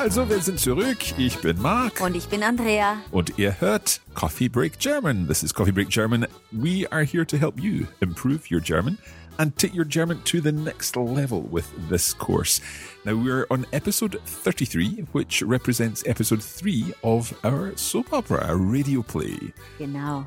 Also, 0.00 0.26
wir 0.30 0.40
sind 0.40 0.58
zurück. 0.58 0.96
Ich 1.18 1.36
bin 1.42 1.60
Marc. 1.60 2.00
Und 2.00 2.16
ich 2.16 2.26
bin 2.26 2.42
Andrea. 2.42 3.02
Und 3.10 3.38
ihr 3.38 3.60
hört 3.60 4.00
Coffee 4.14 4.48
Break 4.48 4.78
German. 4.78 5.28
This 5.28 5.42
is 5.42 5.52
Coffee 5.52 5.72
Break 5.72 5.90
German. 5.90 6.26
We 6.52 6.86
are 6.90 7.04
here 7.04 7.26
to 7.26 7.36
help 7.36 7.62
you 7.62 7.86
improve 8.00 8.50
your 8.50 8.62
German 8.62 8.96
and 9.36 9.54
take 9.58 9.74
your 9.74 9.84
German 9.84 10.22
to 10.24 10.40
the 10.40 10.52
next 10.52 10.96
level 10.96 11.42
with 11.42 11.66
this 11.90 12.14
course. 12.14 12.62
Now, 13.04 13.14
we're 13.14 13.46
on 13.50 13.66
episode 13.74 14.18
33, 14.24 15.04
which 15.12 15.42
represents 15.42 16.02
episode 16.06 16.42
3 16.42 16.94
of 17.04 17.38
our 17.44 17.76
soap 17.76 18.14
opera, 18.14 18.42
our 18.48 18.56
radio 18.56 19.02
play. 19.02 19.52
Genau. 19.76 20.26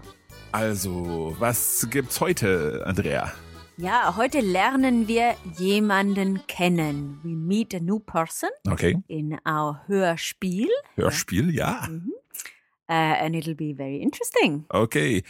Also, 0.53 1.35
was 1.39 1.83
gibt's 1.89 2.19
heute, 2.19 2.83
Andrea? 2.85 3.33
Ja, 3.77 4.15
heute 4.15 4.39
lernen 4.41 5.07
wir 5.07 5.35
jemanden 5.57 6.45
kennen. 6.47 7.19
We 7.23 7.35
meet 7.35 7.73
a 7.73 7.79
new 7.79 7.99
person 7.99 8.49
Okay. 8.69 8.95
in 9.07 9.39
our 9.47 9.81
Hörspiel. 9.87 10.69
Hörspiel, 10.95 11.49
ja. 11.51 11.87
Uh, 12.87 12.93
and 12.93 13.35
it'll 13.35 13.55
be 13.55 13.73
very 13.73 13.97
interesting. 13.97 14.65
Okay. 14.71 15.23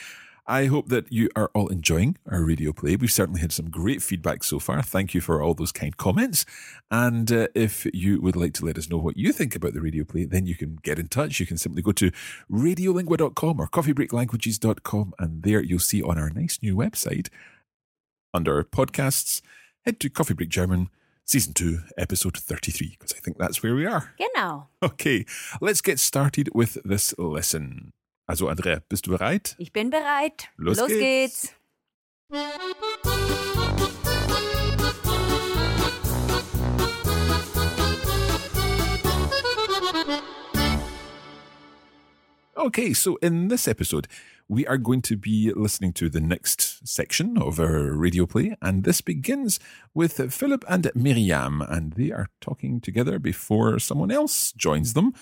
I 0.45 0.65
hope 0.65 0.89
that 0.89 1.05
you 1.09 1.29
are 1.37 1.49
all 1.53 1.69
enjoying 1.69 2.17
our 2.29 2.43
radio 2.43 2.73
play. 2.73 2.97
We've 2.97 3.09
certainly 3.09 3.39
had 3.39 3.53
some 3.53 3.69
great 3.69 4.01
feedback 4.01 4.43
so 4.43 4.59
far. 4.59 4.81
Thank 4.83 5.13
you 5.13 5.21
for 5.21 5.41
all 5.41 5.53
those 5.53 5.71
kind 5.71 5.95
comments. 5.95 6.45
And 6.91 7.31
uh, 7.31 7.47
if 7.55 7.85
you 7.93 8.19
would 8.19 8.35
like 8.35 8.51
to 8.55 8.65
let 8.65 8.77
us 8.77 8.89
know 8.89 8.97
what 8.97 9.15
you 9.15 9.31
think 9.31 9.55
about 9.55 9.73
the 9.73 9.79
radio 9.79 10.03
play, 10.03 10.25
then 10.25 10.45
you 10.45 10.55
can 10.55 10.79
get 10.83 10.99
in 10.99 11.07
touch. 11.07 11.39
You 11.39 11.45
can 11.45 11.57
simply 11.57 11.81
go 11.81 11.93
to 11.93 12.11
radiolingua.com 12.51 13.57
or 13.61 13.67
coffeebreaklanguages.com, 13.69 15.13
and 15.17 15.43
there 15.43 15.61
you'll 15.63 15.79
see 15.79 16.03
on 16.03 16.17
our 16.17 16.29
nice 16.29 16.59
new 16.61 16.75
website, 16.75 17.29
under 18.33 18.63
podcasts, 18.63 19.41
head 19.85 19.99
to 19.99 20.09
Coffee 20.09 20.33
Break 20.33 20.49
German, 20.49 20.89
Season 21.25 21.53
2, 21.53 21.79
Episode 21.97 22.37
33, 22.37 22.97
because 22.99 23.13
I 23.13 23.19
think 23.19 23.37
that's 23.37 23.63
where 23.63 23.75
we 23.75 23.85
are. 23.85 24.13
Genau. 24.17 24.67
Okay, 24.81 25.25
let's 25.61 25.81
get 25.81 25.99
started 25.99 26.49
with 26.53 26.77
this 26.83 27.13
lesson. 27.17 27.93
Also, 28.27 28.49
Andrea, 28.49 28.81
bist 28.89 29.05
du 29.05 29.11
bereit? 29.11 29.55
Ich 29.57 29.71
bin 29.71 29.89
bereit. 29.89 30.49
Los 30.57 30.77
geht's. 30.79 30.99
geht's. 30.99 31.53
Okay, 42.55 42.93
so 42.93 43.17
in 43.17 43.49
this 43.49 43.67
episode, 43.67 44.07
we 44.47 44.65
are 44.67 44.77
going 44.77 45.01
to 45.03 45.17
be 45.17 45.51
listening 45.55 45.93
to 45.93 46.09
the 46.09 46.21
next 46.21 46.87
section 46.87 47.37
of 47.37 47.59
our 47.59 47.93
radio 47.93 48.25
play, 48.25 48.55
and 48.61 48.83
this 48.83 49.01
begins 49.01 49.59
with 49.93 50.33
Philip 50.33 50.63
and 50.67 50.91
Miriam, 50.95 51.61
and 51.61 51.93
they 51.93 52.11
are 52.11 52.27
talking 52.41 52.81
together 52.81 53.19
before 53.19 53.79
someone 53.79 54.11
else 54.11 54.51
joins 54.53 54.93
them, 54.93 55.13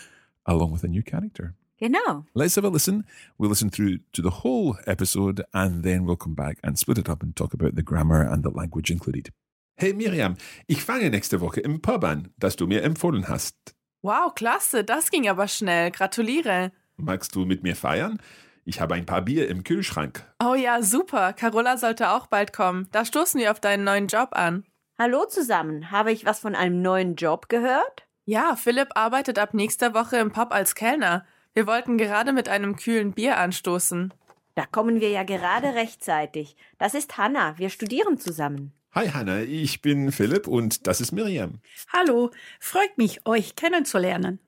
along 0.45 0.71
with 0.71 0.83
a 0.83 0.87
new 0.87 1.03
character. 1.03 1.55
You 1.79 1.89
know. 1.89 2.25
Let's 2.35 2.55
have 2.55 2.65
a 2.65 2.69
listen. 2.69 3.05
We'll 3.37 3.49
listen 3.49 3.69
through 3.69 3.99
to 4.13 4.21
the 4.21 4.29
whole 4.29 4.77
episode, 4.85 5.43
and 5.53 5.83
then 5.83 6.05
we'll 6.05 6.15
come 6.15 6.35
back 6.35 6.59
and 6.63 6.77
split 6.77 6.99
it 6.99 7.09
up 7.09 7.23
and 7.23 7.35
talk 7.35 7.53
about 7.53 7.75
the 7.75 7.83
grammar 7.83 8.21
and 8.21 8.43
the 8.43 8.51
language 8.51 8.91
included. 8.91 9.31
Hey 9.77 9.93
Miriam, 9.93 10.35
ich 10.67 10.83
fange 10.83 11.09
nächste 11.09 11.41
Woche 11.41 11.61
im 11.61 11.81
Pub 11.81 12.03
an, 12.03 12.29
das 12.37 12.55
du 12.55 12.67
mir 12.67 12.83
empfohlen 12.83 13.27
hast. 13.27 13.55
Wow, 14.03 14.33
klasse, 14.35 14.83
das 14.83 15.09
ging 15.09 15.27
aber 15.27 15.47
schnell. 15.47 15.89
Gratuliere. 15.89 16.71
Magst 16.97 17.35
du 17.35 17.45
mit 17.45 17.63
mir 17.63 17.75
feiern? 17.75 18.19
Ich 18.63 18.79
habe 18.79 18.93
ein 18.95 19.05
paar 19.05 19.21
Bier 19.21 19.49
im 19.49 19.63
Kühlschrank. 19.63 20.23
Oh 20.43 20.53
ja, 20.53 20.81
super. 20.81 21.33
Carola 21.33 21.77
sollte 21.77 22.11
auch 22.11 22.27
bald 22.27 22.53
kommen. 22.53 22.87
Da 22.91 23.05
stoßen 23.05 23.39
wir 23.39 23.51
auf 23.51 23.59
deinen 23.59 23.83
neuen 23.83 24.07
Job 24.07 24.29
an. 24.33 24.65
Hallo 24.99 25.25
zusammen. 25.25 25.89
Habe 25.89 26.11
ich 26.11 26.25
was 26.25 26.39
von 26.39 26.53
einem 26.53 26.81
neuen 26.81 27.15
Job 27.15 27.49
gehört? 27.49 28.05
Ja, 28.25 28.55
Philipp 28.55 28.89
arbeitet 28.95 29.39
ab 29.39 29.53
nächster 29.53 29.95
Woche 29.95 30.17
im 30.17 30.31
Pub 30.31 30.53
als 30.53 30.75
Kellner. 30.75 31.25
Wir 31.53 31.65
wollten 31.65 31.97
gerade 31.97 32.33
mit 32.33 32.49
einem 32.49 32.75
kühlen 32.75 33.13
Bier 33.13 33.37
anstoßen. 33.37 34.13
Da 34.53 34.65
kommen 34.65 35.01
wir 35.01 35.09
ja 35.09 35.23
gerade 35.23 35.73
rechtzeitig. 35.73 36.55
Das 36.77 36.93
ist 36.93 37.17
Hanna. 37.17 37.57
Wir 37.57 37.69
studieren 37.69 38.19
zusammen. 38.19 38.73
Hi 38.93 39.07
Hanna, 39.07 39.39
ich 39.39 39.81
bin 39.81 40.11
Philipp 40.11 40.47
und 40.47 40.85
das 40.85 41.01
ist 41.01 41.13
Miriam. 41.13 41.61
Hallo, 41.93 42.29
freut 42.59 42.97
mich, 42.97 43.25
euch 43.25 43.55
kennenzulernen. 43.55 44.39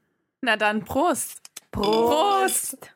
Na 0.41 0.57
dann, 0.57 0.83
Prost. 0.83 1.41
Prost. 1.71 2.92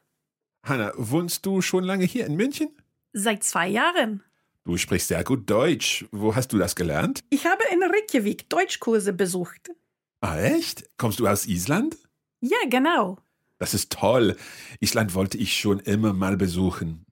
Hanna, 0.68 0.92
wohnst 0.98 1.46
du 1.46 1.62
schon 1.62 1.84
lange 1.84 2.06
hier 2.06 2.26
in 2.26 2.36
München? 2.36 2.70
Seit 3.14 3.44
zwei 3.44 3.68
Jahren. 3.68 4.24
Du 4.66 4.76
sprichst 4.78 5.08
sehr 5.08 5.24
gut 5.24 5.50
Deutsch. 5.50 6.06
Wo 6.12 6.36
hast 6.36 6.52
du 6.52 6.58
das 6.58 6.76
gelernt? 6.76 7.24
Ich 7.30 7.46
habe 7.46 7.64
in 7.72 7.82
Reykjavik 7.82 8.50
Deutschkurse 8.50 9.14
besucht. 9.14 9.72
Ah, 10.20 10.38
echt? 10.40 10.84
Kommst 10.98 11.20
du 11.20 11.28
aus 11.28 11.46
Island? 11.48 11.98
Ja, 12.42 12.58
genau. 12.70 13.18
Das 13.60 13.74
ist 13.74 13.92
toll. 13.92 14.36
Island 14.82 15.14
wollte 15.16 15.38
ich 15.38 15.58
schon 15.58 15.80
immer 15.80 16.14
mal 16.14 16.36
besuchen. 16.36 17.06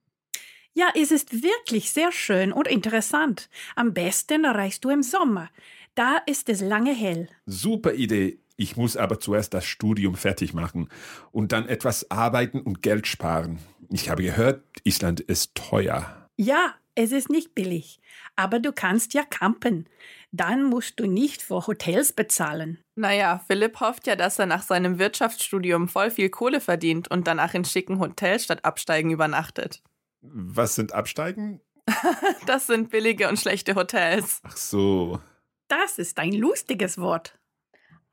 Ja, 0.73 0.91
es 0.93 1.11
ist 1.11 1.41
wirklich 1.41 1.91
sehr 1.91 2.11
schön 2.11 2.51
und 2.51 2.67
interessant. 2.67 3.49
Am 3.77 3.93
besten 3.93 4.45
reist 4.45 4.83
du 4.83 4.89
im 4.89 5.01
Sommer. 5.01 5.49
Da 5.95 6.17
ist 6.25 6.49
es 6.49 6.59
lange 6.59 6.93
hell. 6.93 7.29
Super 7.45 7.93
Idee. 7.93 8.37
Ich 8.57 8.77
muss 8.77 8.95
aber 8.95 9.19
zuerst 9.19 9.53
das 9.53 9.65
Studium 9.65 10.15
fertig 10.15 10.53
machen 10.53 10.89
und 11.31 11.51
dann 11.51 11.67
etwas 11.67 12.09
arbeiten 12.09 12.61
und 12.61 12.81
Geld 12.81 13.07
sparen. 13.07 13.59
Ich 13.89 14.09
habe 14.09 14.23
gehört, 14.23 14.63
Island 14.83 15.19
ist 15.19 15.55
teuer. 15.55 16.27
Ja, 16.37 16.75
es 16.95 17.11
ist 17.11 17.29
nicht 17.29 17.53
billig. 17.53 17.99
Aber 18.37 18.59
du 18.59 18.71
kannst 18.71 19.13
ja 19.13 19.23
campen. 19.23 19.87
Dann 20.31 20.63
musst 20.63 20.99
du 20.99 21.05
nicht 21.05 21.41
für 21.41 21.67
Hotels 21.67 22.13
bezahlen. 22.13 22.79
Naja, 22.95 23.41
Philipp 23.47 23.79
hofft 23.79 24.07
ja, 24.07 24.15
dass 24.15 24.39
er 24.39 24.45
nach 24.45 24.63
seinem 24.63 24.99
Wirtschaftsstudium 24.99 25.87
voll 25.89 26.09
viel 26.11 26.29
Kohle 26.29 26.61
verdient 26.61 27.09
und 27.11 27.27
danach 27.27 27.53
in 27.53 27.65
schicken 27.65 27.99
Hotels 27.99 28.45
statt 28.45 28.63
Absteigen 28.63 29.11
übernachtet. 29.11 29.81
Was 30.21 30.75
sind 30.75 30.93
Absteigen? 30.93 31.61
Das 32.47 32.67
sind 32.67 32.89
billige 32.89 33.27
und 33.27 33.39
schlechte 33.39 33.75
Hotels. 33.75 34.39
Ach 34.43 34.57
so. 34.57 35.19
Das 35.67 35.97
ist 35.97 36.19
ein 36.19 36.31
lustiges 36.31 36.97
Wort. 36.97 37.37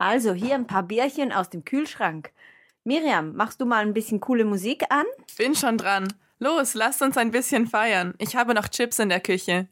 Also 0.02 0.32
hier 0.34 0.56
ein 0.56 0.66
paar 0.66 0.82
Bierchen 0.82 1.30
aus 1.30 1.48
dem 1.48 1.64
Kühlschrank. 1.64 2.32
Miriam, 2.82 3.36
machst 3.36 3.60
du 3.60 3.64
mal 3.66 3.86
ein 3.86 3.94
bisschen 3.94 4.18
coole 4.18 4.44
Musik 4.44 4.82
an? 4.90 5.04
Bin 5.38 5.54
schon 5.54 5.78
dran. 5.78 6.12
Los, 6.40 6.74
lasst 6.74 7.02
uns 7.02 7.16
ein 7.16 7.30
bisschen 7.30 7.68
feiern. 7.68 8.12
Ich 8.18 8.34
habe 8.34 8.52
noch 8.52 8.66
Chips 8.66 8.98
in 8.98 9.10
der 9.10 9.20
Küche. 9.20 9.68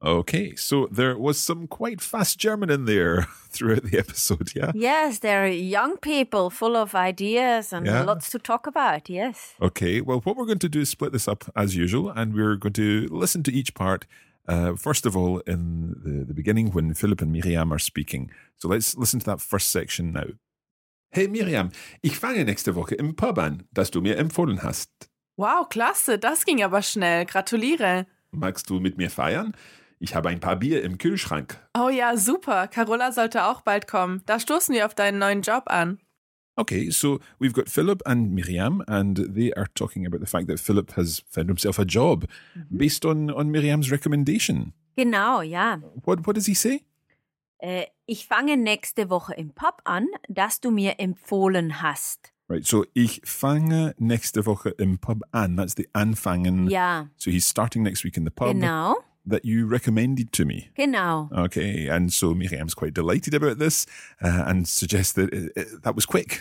Okay, 0.00 0.54
so 0.56 0.86
there 0.86 1.14
was 1.18 1.36
some 1.38 1.66
quite 1.66 2.00
fast 2.00 2.38
German 2.38 2.70
in 2.70 2.86
there 2.86 3.26
throughout 3.50 3.82
the 3.84 3.98
episode, 3.98 4.52
yeah? 4.54 4.70
Yes, 4.74 5.18
they're 5.18 5.48
young 5.48 5.98
people 5.98 6.48
full 6.50 6.74
of 6.76 6.94
ideas 6.94 7.72
and 7.74 7.84
Yeah. 7.84 8.04
lots 8.04 8.30
to 8.30 8.38
talk 8.38 8.66
about. 8.66 9.10
Yes. 9.10 9.54
Okay, 9.60 10.00
well, 10.00 10.20
what 10.20 10.36
we're 10.36 10.46
going 10.46 10.60
to 10.60 10.68
do 10.70 10.80
is 10.80 10.88
split 10.88 11.12
this 11.12 11.28
up 11.28 11.44
as 11.54 11.74
usual, 11.76 12.08
and 12.10 12.32
we're 12.32 12.56
going 12.56 12.74
to 12.74 13.08
listen 13.10 13.42
to 13.42 13.52
each 13.52 13.74
part. 13.74 14.06
Uh, 14.48 14.74
first 14.76 15.04
of 15.04 15.14
all, 15.14 15.40
in 15.46 15.94
the, 16.02 16.24
the 16.24 16.34
beginning, 16.34 16.72
when 16.72 16.94
Philip 16.94 17.20
and 17.20 17.30
Miriam 17.30 17.70
are 17.70 17.78
speaking. 17.78 18.30
So 18.56 18.68
let's 18.68 18.96
listen 18.96 19.20
to 19.20 19.26
that 19.26 19.40
first 19.40 19.70
section 19.70 20.12
now. 20.12 20.26
Hey 21.10 21.28
Miriam, 21.28 21.70
ich 22.02 22.18
fange 22.18 22.44
nächste 22.44 22.74
Woche 22.74 22.94
im 22.94 23.14
Pub 23.14 23.38
an, 23.38 23.64
das 23.72 23.90
du 23.90 24.00
mir 24.00 24.16
empfohlen 24.18 24.62
hast. 24.62 24.90
Wow, 25.36 25.68
klasse, 25.68 26.18
das 26.18 26.44
ging 26.44 26.62
aber 26.62 26.82
schnell. 26.82 27.24
Gratuliere. 27.24 28.06
Magst 28.30 28.68
du 28.68 28.80
mit 28.80 28.98
mir 28.98 29.10
feiern? 29.10 29.54
Ich 30.00 30.14
habe 30.14 30.28
ein 30.28 30.40
paar 30.40 30.56
Bier 30.56 30.82
im 30.82 30.98
Kühlschrank. 30.98 31.58
Oh 31.76 31.88
ja, 31.88 32.16
super. 32.16 32.68
Carola 32.68 33.12
sollte 33.12 33.44
auch 33.44 33.62
bald 33.62 33.88
kommen. 33.88 34.22
Da 34.26 34.38
stoßen 34.38 34.74
wir 34.74 34.86
auf 34.86 34.94
deinen 34.94 35.18
neuen 35.18 35.42
Job 35.42 35.64
an. 35.66 35.98
Okay, 36.58 36.90
so 36.90 37.20
we've 37.38 37.52
got 37.52 37.68
Philip 37.68 38.02
and 38.04 38.34
Miriam, 38.34 38.82
and 38.88 39.16
they 39.16 39.52
are 39.52 39.68
talking 39.74 40.04
about 40.04 40.20
the 40.20 40.26
fact 40.26 40.48
that 40.48 40.58
Philip 40.58 40.92
has 40.92 41.22
found 41.30 41.48
himself 41.48 41.78
a 41.78 41.84
job 41.84 42.26
mm-hmm. 42.58 42.76
based 42.76 43.04
on, 43.04 43.30
on 43.30 43.52
Miriam's 43.52 43.92
recommendation. 43.92 44.72
Genau, 44.96 45.40
ja. 45.40 45.78
What, 46.04 46.26
what 46.26 46.34
does 46.34 46.46
he 46.46 46.54
say? 46.54 46.82
Äh, 47.62 47.86
ich 48.06 48.26
fange 48.26 48.56
nächste 48.56 49.08
Woche 49.08 49.34
im 49.34 49.50
Pub 49.50 49.80
an, 49.84 50.08
das 50.28 50.60
du 50.60 50.70
mir 50.72 50.98
empfohlen 50.98 51.80
hast. 51.80 52.32
Right. 52.48 52.66
So 52.66 52.86
ich 52.94 53.20
fange 53.24 53.94
nächste 53.98 54.46
Woche 54.46 54.70
im 54.70 54.98
Pub 54.98 55.22
an. 55.32 55.56
That's 55.56 55.74
the 55.76 55.88
anfangen. 55.92 56.70
Ja, 56.70 57.08
So 57.16 57.30
he's 57.30 57.46
starting 57.46 57.82
next 57.82 58.04
week 58.04 58.16
in 58.16 58.24
the 58.24 58.30
pub 58.30 58.54
genau, 58.54 58.96
that 59.28 59.44
you 59.44 59.66
recommended 59.66 60.32
to 60.32 60.44
me. 60.44 60.70
genau. 60.76 61.28
Okay. 61.32 61.86
And 61.88 62.12
so 62.12 62.34
Miriam's 62.34 62.74
quite 62.74 62.94
delighted 62.94 63.34
about 63.34 63.58
this 63.58 63.86
uh, 64.22 64.44
and 64.46 64.68
suggests 64.68 65.12
that 65.14 65.32
it, 65.32 65.52
it- 65.56 65.82
that 65.82 65.94
was 65.94 66.06
quick, 66.06 66.40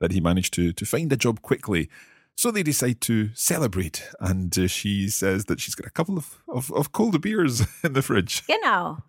that 0.00 0.12
he 0.12 0.20
managed 0.20 0.54
to, 0.54 0.72
to 0.72 0.84
find 0.86 1.12
a 1.12 1.16
job 1.16 1.42
quickly. 1.42 1.88
So 2.36 2.50
they 2.52 2.62
decide 2.62 3.00
to 3.02 3.30
celebrate. 3.34 4.08
And 4.20 4.56
uh, 4.56 4.68
she 4.68 5.08
says 5.08 5.46
that 5.46 5.60
she's 5.60 5.74
got 5.74 5.86
a 5.88 5.90
couple 5.90 6.16
of, 6.16 6.38
of, 6.46 6.70
of 6.72 6.92
cold 6.92 7.20
beers 7.20 7.62
in 7.82 7.94
the 7.94 8.02
fridge. 8.02 8.46
Genau. 8.46 9.02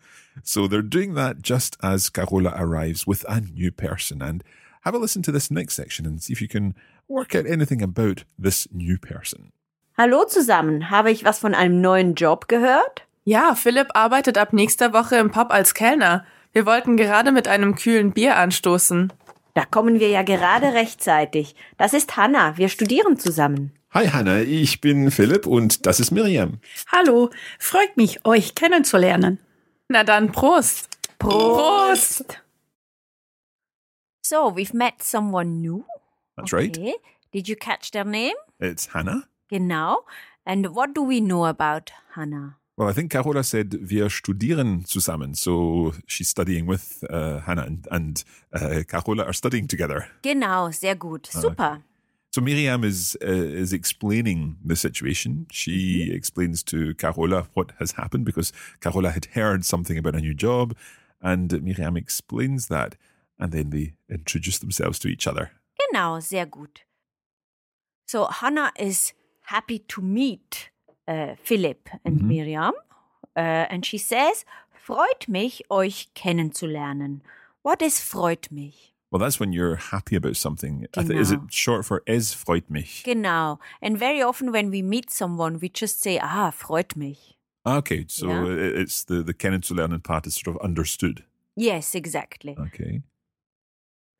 So 0.43 0.67
they're 0.67 0.81
doing 0.81 1.13
that 1.15 1.41
just 1.41 1.77
as 1.83 2.09
Carola 2.09 2.53
arrives 2.57 3.05
with 3.05 3.23
a 3.29 3.41
new 3.41 3.71
person. 3.71 4.21
And 4.23 4.43
have 4.81 4.95
a 4.95 4.97
listen 4.97 5.21
to 5.23 5.31
this 5.31 5.51
next 5.51 5.75
section 5.75 6.05
and 6.07 6.23
see 6.23 6.33
if 6.33 6.41
you 6.41 6.47
can 6.47 6.73
work 7.07 7.35
out 7.35 7.45
anything 7.45 7.81
about 7.83 8.23
this 8.39 8.67
new 8.71 8.97
person. 8.97 9.51
Hallo 9.97 10.25
zusammen. 10.25 10.89
Habe 10.89 11.11
ich 11.11 11.23
was 11.25 11.39
von 11.39 11.53
einem 11.53 11.81
neuen 11.81 12.15
Job 12.15 12.47
gehört? 12.47 13.01
Ja, 13.29 13.53
Philipp 13.53 13.89
arbeitet 13.93 14.39
ab 14.39 14.53
nächster 14.53 14.91
Woche 14.91 15.17
im 15.17 15.29
Pub 15.29 15.51
als 15.51 15.75
Kellner. 15.75 16.25
Wir 16.51 16.65
wollten 16.65 16.97
gerade 16.97 17.31
mit 17.31 17.47
einem 17.47 17.75
kühlen 17.75 18.11
Bier 18.11 18.37
anstoßen. 18.37 19.13
Da 19.53 19.65
kommen 19.65 19.99
wir 19.99 20.09
ja 20.09 20.23
gerade 20.23 20.73
rechtzeitig. 20.73 21.55
Das 21.77 21.93
ist 21.93 22.17
Hanna. 22.17 22.57
Wir 22.57 22.69
studieren 22.69 23.19
zusammen. 23.19 23.71
Hi 23.91 24.07
Hannah, 24.07 24.39
ich 24.39 24.81
bin 24.81 25.11
Philipp 25.11 25.45
und 25.45 25.85
das 25.85 25.99
ist 25.99 26.09
Miriam. 26.09 26.59
Hallo, 26.91 27.29
freut 27.59 27.97
mich, 27.97 28.25
euch 28.25 28.55
kennenzulernen. 28.55 29.37
Na 29.89 30.03
dann, 30.03 30.31
Prost! 30.31 30.89
Prost! 31.19 32.41
So, 34.25 34.55
we've 34.55 34.75
met 34.75 35.03
someone 35.03 35.61
new. 35.61 35.85
That's 36.35 36.51
right. 36.51 36.75
Okay. 36.75 36.95
Did 37.31 37.47
you 37.47 37.55
catch 37.55 37.91
their 37.91 38.05
name? 38.05 38.33
It's 38.57 38.91
Hannah. 38.91 39.25
Genau. 39.49 39.99
And 40.45 40.73
what 40.73 40.95
do 40.95 41.07
we 41.07 41.19
know 41.21 41.45
about 41.45 41.91
Hannah? 42.15 42.55
Well, 42.79 42.87
I 42.87 42.93
think 42.93 43.11
Carola 43.11 43.43
said 43.43 43.77
wir 43.81 44.09
studieren 44.09 44.85
zusammen. 44.87 45.33
So 45.33 45.93
she's 46.07 46.29
studying 46.29 46.65
with 46.65 47.03
uh, 47.09 47.41
Hannah 47.41 47.63
and, 47.63 47.85
and 47.91 48.23
uh, 48.53 48.83
Carola 48.87 49.25
are 49.25 49.33
studying 49.33 49.67
together. 49.67 50.07
Genau, 50.21 50.71
sehr 50.71 50.95
gut. 50.95 51.27
Super. 51.27 51.83
So 52.31 52.39
Miriam 52.39 52.85
is 52.85 53.17
uh, 53.21 53.27
is 53.27 53.73
explaining 53.73 54.55
the 54.63 54.77
situation. 54.77 55.47
She 55.51 56.09
explains 56.13 56.63
to 56.63 56.93
Carola 56.95 57.47
what 57.53 57.71
has 57.79 57.91
happened 57.93 58.23
because 58.23 58.53
Carola 58.79 59.09
had 59.09 59.25
heard 59.33 59.65
something 59.65 59.97
about 59.97 60.15
a 60.15 60.21
new 60.21 60.33
job, 60.33 60.73
and 61.21 61.61
Miriam 61.61 61.97
explains 61.97 62.67
that, 62.67 62.95
and 63.37 63.51
then 63.51 63.71
they 63.71 63.93
introduce 64.09 64.59
themselves 64.59 64.99
to 64.99 65.09
each 65.09 65.27
other. 65.27 65.51
Genau, 65.77 66.21
sehr 66.21 66.45
gut. 66.45 66.83
So, 68.07 68.27
Hannah 68.27 68.71
is 68.79 69.13
happy 69.47 69.79
to 69.79 70.01
meet 70.01 70.69
uh, 71.09 71.35
Philip 71.43 71.89
and 72.05 72.21
Miriam. 72.21 72.73
Uh, 73.35 73.65
and 73.69 73.85
she 73.85 73.97
says, 73.97 74.45
freut 74.71 75.27
mich, 75.27 75.61
euch 75.69 76.07
kennenzulernen. 76.13 77.21
What 77.63 77.81
is 77.81 77.99
freut 77.99 78.51
mich? 78.51 78.93
Well, 79.11 79.19
that's 79.19 79.39
when 79.39 79.53
you're 79.53 79.75
happy 79.75 80.15
about 80.15 80.35
something. 80.37 80.85
Is 80.95 81.31
it 81.31 81.39
short 81.49 81.83
for 81.85 82.03
es 82.05 82.33
freut 82.33 82.69
mich? 82.69 83.03
Genau. 83.03 83.59
And 83.81 83.97
very 83.97 84.21
often 84.21 84.51
when 84.51 84.69
we 84.69 84.83
meet 84.83 85.09
someone, 85.09 85.59
we 85.59 85.69
just 85.69 86.01
say, 86.01 86.19
ah, 86.21 86.51
freut 86.51 86.95
mich. 86.95 87.35
Okay, 87.65 88.05
so 88.07 88.27
Yeah. 88.27 88.81
it's 88.81 89.03
the 89.03 89.23
the 89.23 89.33
kennenzulernen 89.33 90.01
part 90.01 90.27
is 90.27 90.35
sort 90.35 90.55
of 90.55 90.61
understood. 90.63 91.23
Yes, 91.55 91.95
exactly. 91.95 92.55
Okay. 92.57 93.01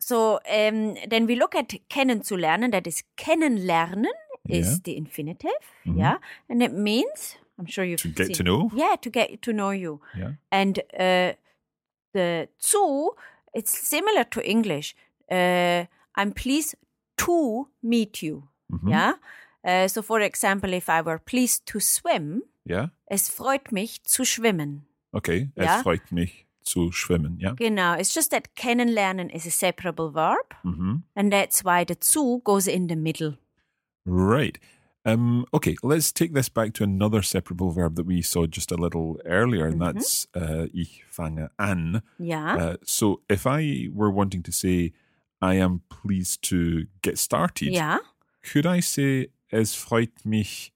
So, 0.02 0.40
um, 0.50 0.96
then 1.08 1.26
we 1.28 1.36
look 1.36 1.56
at 1.56 1.74
kennenzulernen, 1.90 2.72
that 2.72 2.88
is 2.88 3.04
kennenlernen 3.18 4.14
is 4.50 4.68
Yeah. 4.68 4.78
the 4.84 4.98
infinitive, 4.98 5.62
Mhm. 5.86 5.98
yeah, 5.98 6.18
and 6.50 6.62
it 6.64 6.74
means, 6.74 7.38
I'm 7.58 7.66
sure 7.68 7.86
you've 7.86 8.02
To 8.02 8.08
get 8.10 8.28
seen- 8.28 8.36
to 8.36 8.44
know? 8.44 8.70
Yeah, 8.74 8.96
to 9.02 9.10
get 9.10 9.42
to 9.42 9.52
know 9.54 9.72
you. 9.72 10.00
Yeah. 10.18 10.34
And 10.52 10.80
uh, 10.94 11.34
the 12.14 12.48
zu, 12.60 13.12
it's 13.54 13.72
similar 13.88 14.24
to 14.26 14.42
English. 14.42 14.96
Uh, 15.32 15.86
I'm 16.16 16.32
pleased 16.34 16.76
to 17.18 17.68
meet 17.82 18.22
you. 18.24 18.44
Mhm. 18.72 18.90
Yeah. 18.90 19.14
Uh, 19.64 19.88
so, 19.88 20.02
for 20.02 20.22
example, 20.22 20.74
if 20.74 20.88
I 20.90 21.02
were 21.02 21.20
pleased 21.20 21.66
to 21.68 21.80
swim, 21.80 22.44
Yeah. 22.66 22.88
es 23.08 23.30
freut 23.30 23.72
mich 23.72 24.02
zu 24.04 24.24
schwimmen. 24.26 24.86
Okay. 25.14 25.50
Es 25.56 25.82
freut 25.82 26.12
mich 26.12 26.46
zu 26.64 26.92
schwimmen. 26.92 27.38
Yeah. 27.42 27.56
Genau. 27.56 27.94
It's 28.00 28.14
just 28.14 28.32
that 28.32 28.56
kennenlernen 28.56 29.30
is 29.30 29.46
a 29.46 29.52
separable 29.52 30.12
verb, 30.14 30.54
hmm 30.64 30.98
and 31.16 31.32
that's 31.32 31.64
why 31.66 31.84
the 31.86 31.96
zu 32.00 32.42
goes 32.44 32.68
in 32.68 32.88
the 32.88 32.96
middle. 32.96 33.38
Right. 34.10 34.58
Um, 35.06 35.46
okay, 35.54 35.76
let's 35.82 36.12
take 36.12 36.34
this 36.34 36.50
back 36.50 36.74
to 36.74 36.84
another 36.84 37.22
separable 37.22 37.72
verb 37.72 37.96
that 37.96 38.06
we 38.06 38.22
saw 38.22 38.46
just 38.48 38.72
a 38.72 38.76
little 38.76 39.18
earlier, 39.26 39.66
and 39.66 39.82
that's 39.82 40.28
uh, 40.36 40.68
ich 40.74 41.04
fange 41.10 41.48
an. 41.58 42.02
Ja. 42.20 42.56
Uh, 42.58 42.78
so 42.84 43.22
if 43.30 43.48
I 43.48 43.88
were 43.94 44.12
wanting 44.12 44.44
to 44.44 44.52
say, 44.52 44.92
I 45.42 45.56
am 45.56 45.82
pleased 45.90 46.42
to 46.50 46.86
get 47.02 47.18
started, 47.18 47.72
yeah. 47.74 48.00
could 48.44 48.66
I 48.66 48.82
say, 48.82 49.28
es 49.52 49.74
freut 49.74 50.12
mich 50.26 50.74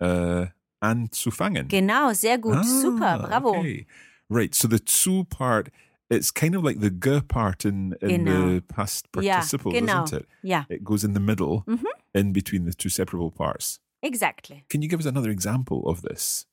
uh, 0.00 0.46
anzufangen? 0.80 1.68
Genau. 1.68 2.12
Sehr 2.12 2.38
gut. 2.38 2.64
Super. 2.64 3.04
Ah, 3.04 3.26
Bravo. 3.26 3.56
Okay. 3.58 3.86
Right. 4.30 4.54
So 4.54 4.68
the 4.68 4.78
zu 4.78 5.24
part, 5.24 5.70
it's 6.08 6.30
kind 6.30 6.54
of 6.54 6.62
like 6.62 6.80
the 6.80 6.90
g 6.90 7.20
part 7.20 7.64
in, 7.64 7.94
in 8.00 8.24
Genau. 8.24 8.54
the 8.54 8.60
past 8.62 9.10
participle, 9.12 9.72
Genau. 9.72 10.04
isn't 10.04 10.20
it? 10.20 10.26
Yeah. 10.42 10.64
It 10.68 10.84
goes 10.84 11.02
in 11.04 11.14
the 11.14 11.20
middle, 11.20 11.64
Mhm. 11.66 11.84
In 12.16 12.32
between 12.32 12.64
the 12.64 12.72
two 12.72 12.88
separable 12.88 13.30
parts. 13.30 13.78
Exactly. 14.02 14.64
Can 14.68 14.82
you 14.82 14.88
give 14.88 15.00
us 15.00 15.06
another 15.06 15.30
example 15.30 15.88
of 15.88 16.02
this? 16.02 16.46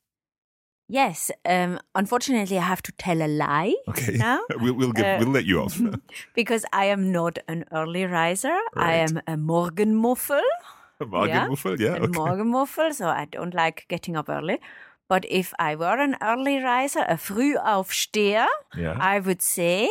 Yes. 0.89 1.31
Um, 1.45 1.79
unfortunately, 1.95 2.57
I 2.57 2.63
have 2.63 2.81
to 2.83 2.91
tell 2.91 3.21
a 3.21 3.27
lie. 3.27 3.75
Okay. 3.87 4.17
Now? 4.27 4.41
we'll 4.61 4.73
we'll 4.73 4.91
give 4.91 5.05
Uh, 5.05 5.17
we'll 5.19 5.29
let 5.33 5.45
you 5.45 5.61
off. 5.61 5.79
because 6.35 6.65
I 6.73 6.85
am 6.85 7.11
not 7.11 7.39
an 7.47 7.65
early 7.71 8.05
riser. 8.05 8.57
I 8.75 8.93
am 8.95 9.21
a 9.27 9.37
Morgenmuffel. 9.37 10.41
Magenmuffel, 11.01 11.79
yeah. 11.79 11.95
a 11.95 12.01
okay. 12.03 12.17
Morgenmuffel, 12.17 12.93
so 12.93 13.07
I 13.07 13.25
don't 13.25 13.53
like 13.53 13.85
getting 13.89 14.15
up 14.15 14.29
early. 14.29 14.59
But 15.09 15.25
if 15.29 15.53
I 15.59 15.75
were 15.75 15.97
an 15.99 16.15
early 16.21 16.59
riser, 16.59 17.03
a 17.07 17.15
Frühaufsteher, 17.17 18.47
Yeah. 18.75 18.97
I 18.99 19.19
would 19.19 19.41
say, 19.41 19.89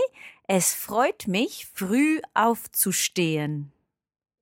es 0.48 0.74
freut 0.74 1.26
mich, 1.26 1.66
früh 1.74 2.20
aufzustehen. 2.34 3.72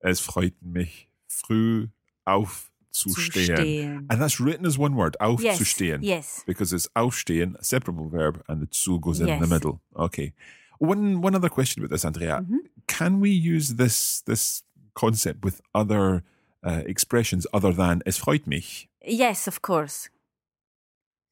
Es 0.00 0.21
freut 0.21 0.55
mich, 0.62 1.09
früh 1.31 1.88
aufzustehen. 2.27 3.57
Stehen. 3.57 4.07
And 4.11 4.21
that's 4.21 4.40
written 4.40 4.66
as 4.66 4.78
one 4.78 4.97
word, 4.97 5.16
aufzustehen. 5.21 6.02
yes. 6.02 6.43
Because 6.47 6.73
it's 6.73 6.88
aufstehen, 6.95 7.57
a 7.59 7.64
separable 7.64 8.09
verb, 8.09 8.43
and 8.49 8.61
the 8.61 8.69
zu 8.71 8.99
goes 9.00 9.21
in 9.21 9.40
the 9.40 9.47
middle. 9.47 9.81
Okay. 9.95 10.33
One 10.78 11.21
one 11.21 11.35
other 11.35 11.50
question 11.50 11.83
about 11.83 11.90
this, 11.90 12.04
Andrea. 12.04 12.40
Mm-hmm. 12.40 12.57
Can 12.87 13.21
we 13.21 13.31
use 13.31 13.76
this 13.76 14.23
this 14.23 14.62
concept 14.95 15.45
with 15.45 15.61
other 15.75 16.23
uh, 16.64 16.83
expressions 16.87 17.47
other 17.52 17.73
than 17.73 18.02
es 18.07 18.19
freut 18.19 18.47
mich? 18.47 18.88
Yes, 19.04 19.47
of 19.47 19.61
course. 19.61 20.09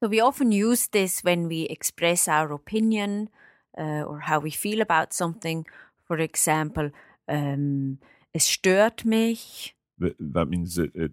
So 0.00 0.08
we 0.08 0.20
often 0.20 0.52
use 0.52 0.88
this 0.88 1.25
when 1.25 1.49
we 1.49 1.62
express 1.62 2.28
our 2.28 2.52
opinion 2.52 3.30
uh, 3.76 4.02
or 4.06 4.20
how 4.20 4.38
we 4.38 4.50
feel 4.50 4.80
about 4.80 5.12
something. 5.12 5.66
For 6.06 6.18
example, 6.18 6.90
um, 7.26 7.99
es 8.32 8.46
stört 8.46 9.04
mich. 9.04 9.75
That, 9.98 10.16
that 10.18 10.48
means 10.48 10.78
it, 10.78 10.92
it 10.94 11.12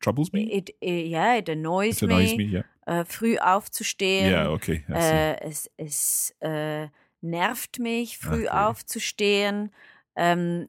troubles 0.00 0.32
me? 0.32 0.50
It, 0.52 0.70
it 0.80 1.06
yeah, 1.06 1.34
it 1.34 1.48
annoys 1.48 2.02
It 2.02 2.10
annoys 2.10 2.36
me, 2.36 2.44
yeah. 2.44 2.62
Äh, 2.86 3.04
früh 3.04 3.36
aufzustehen. 3.38 4.30
Yeah, 4.30 4.50
okay. 4.50 4.84
Äh, 4.88 5.40
es 5.40 5.68
es 5.76 6.34
äh, 6.40 6.88
nervt 7.20 7.78
mich, 7.78 8.18
früh 8.18 8.46
Okay. 8.46 8.48
aufzustehen. 8.48 9.70
Um, 10.14 10.68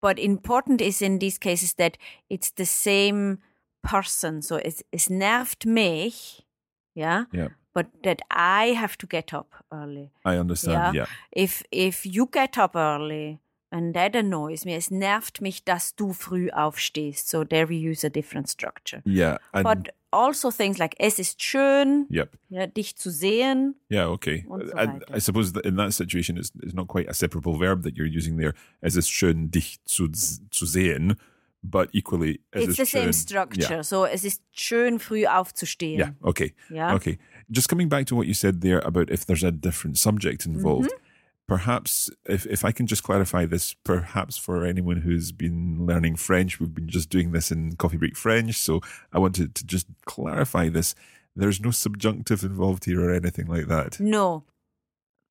but 0.00 0.18
important 0.18 0.80
is 0.80 1.00
in 1.00 1.18
these 1.18 1.38
cases 1.38 1.74
that 1.76 1.96
it's 2.28 2.52
the 2.56 2.66
same 2.66 3.38
person. 3.82 4.42
So 4.42 4.56
es, 4.56 4.84
es 4.92 5.08
nervt 5.08 5.64
mich, 5.66 6.46
yeah, 6.94 7.24
yeah, 7.32 7.48
but 7.72 7.86
that 8.02 8.20
I 8.30 8.74
have 8.74 8.96
to 8.98 9.06
get 9.06 9.32
up 9.32 9.64
early. 9.72 10.12
I 10.24 10.36
understand. 10.38 10.94
Yeah. 10.94 11.04
Yeah. 11.04 11.06
If 11.32 11.64
if 11.70 12.04
you 12.04 12.28
get 12.30 12.58
up 12.58 12.76
early 12.76 13.40
and 13.74 13.92
that 13.94 14.14
annoys 14.14 14.64
me, 14.64 14.74
es 14.76 14.90
nervt 14.90 15.40
mich, 15.40 15.64
dass 15.64 15.96
du 15.96 16.12
früh 16.12 16.48
aufstehst. 16.50 17.28
So 17.28 17.42
there 17.44 17.68
we 17.68 17.74
use 17.74 18.06
a 18.06 18.08
different 18.08 18.48
structure. 18.48 19.02
Yeah. 19.04 19.38
And, 19.52 19.64
But 19.64 19.94
also 20.12 20.52
things 20.52 20.78
like 20.78 20.94
es 21.00 21.18
ist 21.18 21.42
schön, 21.42 22.06
yep. 22.08 22.38
ja, 22.48 22.68
dich 22.68 22.94
zu 22.96 23.10
sehen. 23.10 23.74
Yeah, 23.90 24.06
okay. 24.10 24.44
So 24.46 24.76
and. 24.76 25.04
I 25.12 25.18
suppose 25.18 25.52
that 25.54 25.66
in 25.66 25.74
that 25.76 25.92
situation, 25.92 26.36
it's, 26.36 26.52
it's 26.62 26.72
not 26.72 26.86
quite 26.86 27.08
a 27.08 27.14
separable 27.14 27.58
verb 27.58 27.82
that 27.82 27.96
you're 27.96 28.06
using 28.06 28.38
there. 28.38 28.54
Es 28.80 28.94
ist 28.94 29.10
schön, 29.10 29.50
dich 29.50 29.80
zu, 29.86 30.08
zu 30.08 30.66
sehen, 30.66 31.16
but 31.64 31.88
equally, 31.92 32.42
es 32.52 32.68
It's 32.68 32.76
the 32.76 32.86
same 32.86 33.06
schön- 33.06 33.12
structure. 33.12 33.82
So 33.82 34.04
es 34.04 34.22
ist 34.22 34.40
schön, 34.52 35.00
früh 35.00 35.26
aufzustehen. 35.26 35.98
Yeah. 35.98 36.08
yeah, 36.10 36.28
okay. 36.28 36.54
Yeah. 36.70 36.94
Okay. 36.94 37.18
Just 37.50 37.68
coming 37.68 37.88
back 37.88 38.06
to 38.06 38.14
what 38.14 38.28
you 38.28 38.34
said 38.34 38.60
there 38.60 38.78
about 38.86 39.10
if 39.10 39.26
there's 39.26 39.42
a 39.42 39.50
different 39.50 39.98
subject 39.98 40.46
involved. 40.46 40.90
Mm-hmm. 40.90 41.03
Perhaps 41.46 42.10
if, 42.26 42.46
if 42.46 42.64
I 42.64 42.72
can 42.72 42.86
just 42.86 43.02
clarify 43.02 43.46
this, 43.46 43.74
perhaps 43.84 44.36
for 44.36 44.64
anyone 44.64 45.02
who's 45.02 45.32
been 45.32 45.86
learning 45.86 46.16
French, 46.16 46.58
we've 46.58 46.74
been 46.74 46.88
just 46.88 47.10
doing 47.10 47.32
this 47.32 47.50
in 47.50 47.76
Coffee 47.76 47.96
Break 47.96 48.16
French. 48.16 48.56
So 48.56 48.80
I 49.12 49.18
wanted 49.18 49.54
to 49.54 49.66
just 49.66 49.86
clarify 50.06 50.68
this. 50.68 50.94
There's 51.36 51.60
no 51.60 51.70
subjunctive 51.70 52.44
involved 52.44 52.84
here 52.84 53.00
or 53.04 53.12
anything 53.12 53.46
like 53.46 53.66
that. 53.66 54.00
No. 54.00 54.44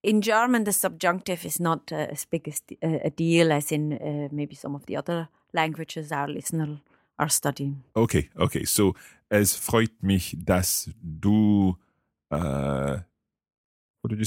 In 0.03 0.21
German, 0.21 0.65
the 0.65 0.73
subjunctive 0.73 1.45
is 1.45 1.59
not 1.59 1.91
uh, 1.91 2.07
as 2.11 2.25
big 2.25 2.47
as 2.47 2.61
uh, 2.83 2.99
a 3.03 3.09
deal 3.09 3.53
as 3.53 3.71
in 3.71 3.93
uh, 3.93 4.27
maybe 4.31 4.53
some 4.53 4.75
of 4.75 4.85
the 4.85 4.97
other 4.97 5.29
languages 5.53 6.11
our 6.11 6.27
listener 6.27 6.81
are 7.17 7.29
studying. 7.29 7.83
Okay, 7.95 8.29
okay. 8.37 8.65
So 8.65 8.95
es 9.29 9.55
freut 9.55 9.93
mich, 10.01 10.35
dass 10.43 10.89
du 11.01 11.77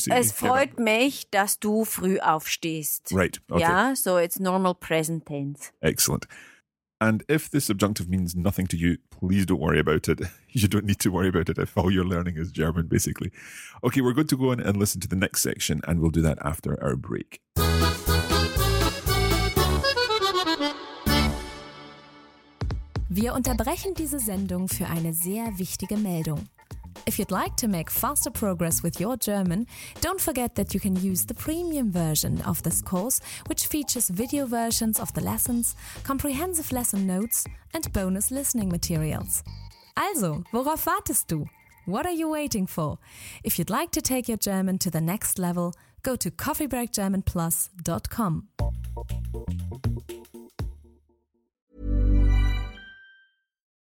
Es 0.09 0.33
freut 0.33 0.79
mich, 0.79 1.29
dass 1.31 1.59
du 1.59 1.85
früh 1.85 2.19
aufstehst. 2.19 3.13
Right. 3.13 3.41
Okay. 3.51 3.61
Yeah, 3.61 3.95
so 3.95 4.19
it's 4.19 4.39
normal 4.39 4.75
present 4.75 5.27
tense. 5.27 5.73
Excellent. 5.81 6.27
And 6.99 7.23
if 7.29 7.51
the 7.51 7.61
subjunctive 7.61 8.09
means 8.09 8.35
nothing 8.35 8.67
to 8.69 8.77
you, 8.77 8.97
please 9.11 9.45
don't 9.45 9.61
worry 9.61 9.79
about 9.79 10.09
it. 10.09 10.21
You 10.57 10.69
don't 10.69 10.87
need 10.87 11.01
to 11.01 11.11
worry 11.11 11.29
about 11.29 11.51
it 11.51 11.59
if 11.59 11.77
all 11.77 11.93
you're 11.93 12.09
learning 12.09 12.39
is 12.39 12.51
German, 12.51 12.87
basically. 12.87 13.31
Okay, 13.85 14.01
we're 14.01 14.15
going 14.15 14.29
to 14.29 14.39
go 14.39 14.53
on 14.53 14.61
and 14.61 14.79
listen 14.79 15.03
to 15.03 15.09
the 15.09 15.15
next 15.15 15.43
section, 15.43 15.83
and 15.87 16.01
we'll 16.01 16.11
do 16.11 16.23
that 16.23 16.39
after 16.41 16.83
our 16.83 16.97
break. 16.97 17.41
Wir 23.11 23.35
unterbrechen 23.35 23.95
diese 23.95 24.19
Sendung 24.19 24.69
für 24.69 24.87
eine 24.89 25.13
sehr 25.13 25.59
wichtige 25.59 25.99
Meldung. 25.99 26.49
If 27.05 27.19
you'd 27.19 27.31
like 27.31 27.57
to 27.57 27.69
make 27.69 27.91
faster 27.91 28.31
progress 28.31 28.83
with 28.83 28.99
your 28.99 29.17
German, 29.17 29.67
don't 30.01 30.21
forget 30.21 30.55
that 30.55 30.73
you 30.73 30.81
can 30.81 30.97
use 30.97 31.27
the 31.27 31.35
premium 31.35 31.93
version 31.93 32.41
of 32.43 32.63
this 32.63 32.81
course, 32.81 33.21
which 33.47 33.67
features 33.67 34.09
video 34.09 34.47
versions 34.47 34.99
of 34.99 35.13
the 35.15 35.21
lessons, 35.21 35.77
comprehensive 36.05 36.73
lesson 36.73 37.07
notes, 37.07 37.47
and 37.75 37.93
bonus 37.93 38.31
listening 38.31 38.69
materials. 38.69 39.43
Also, 39.97 40.45
worauf 40.53 40.87
wartest 40.87 41.29
du? 41.29 41.47
What 41.87 42.07
are 42.07 42.13
you 42.13 42.29
waiting 42.29 42.67
for? 42.67 42.99
If 43.45 43.59
you'd 43.59 43.71
like 43.71 43.91
to 43.93 44.01
take 44.01 44.29
your 44.29 44.39
German 44.39 44.79
to 44.79 44.91
the 44.91 45.01
next 45.01 45.39
level, 45.39 45.75
go 46.03 46.17
to 46.17 46.31
coffeebreakgermanplus.com. 46.31 48.49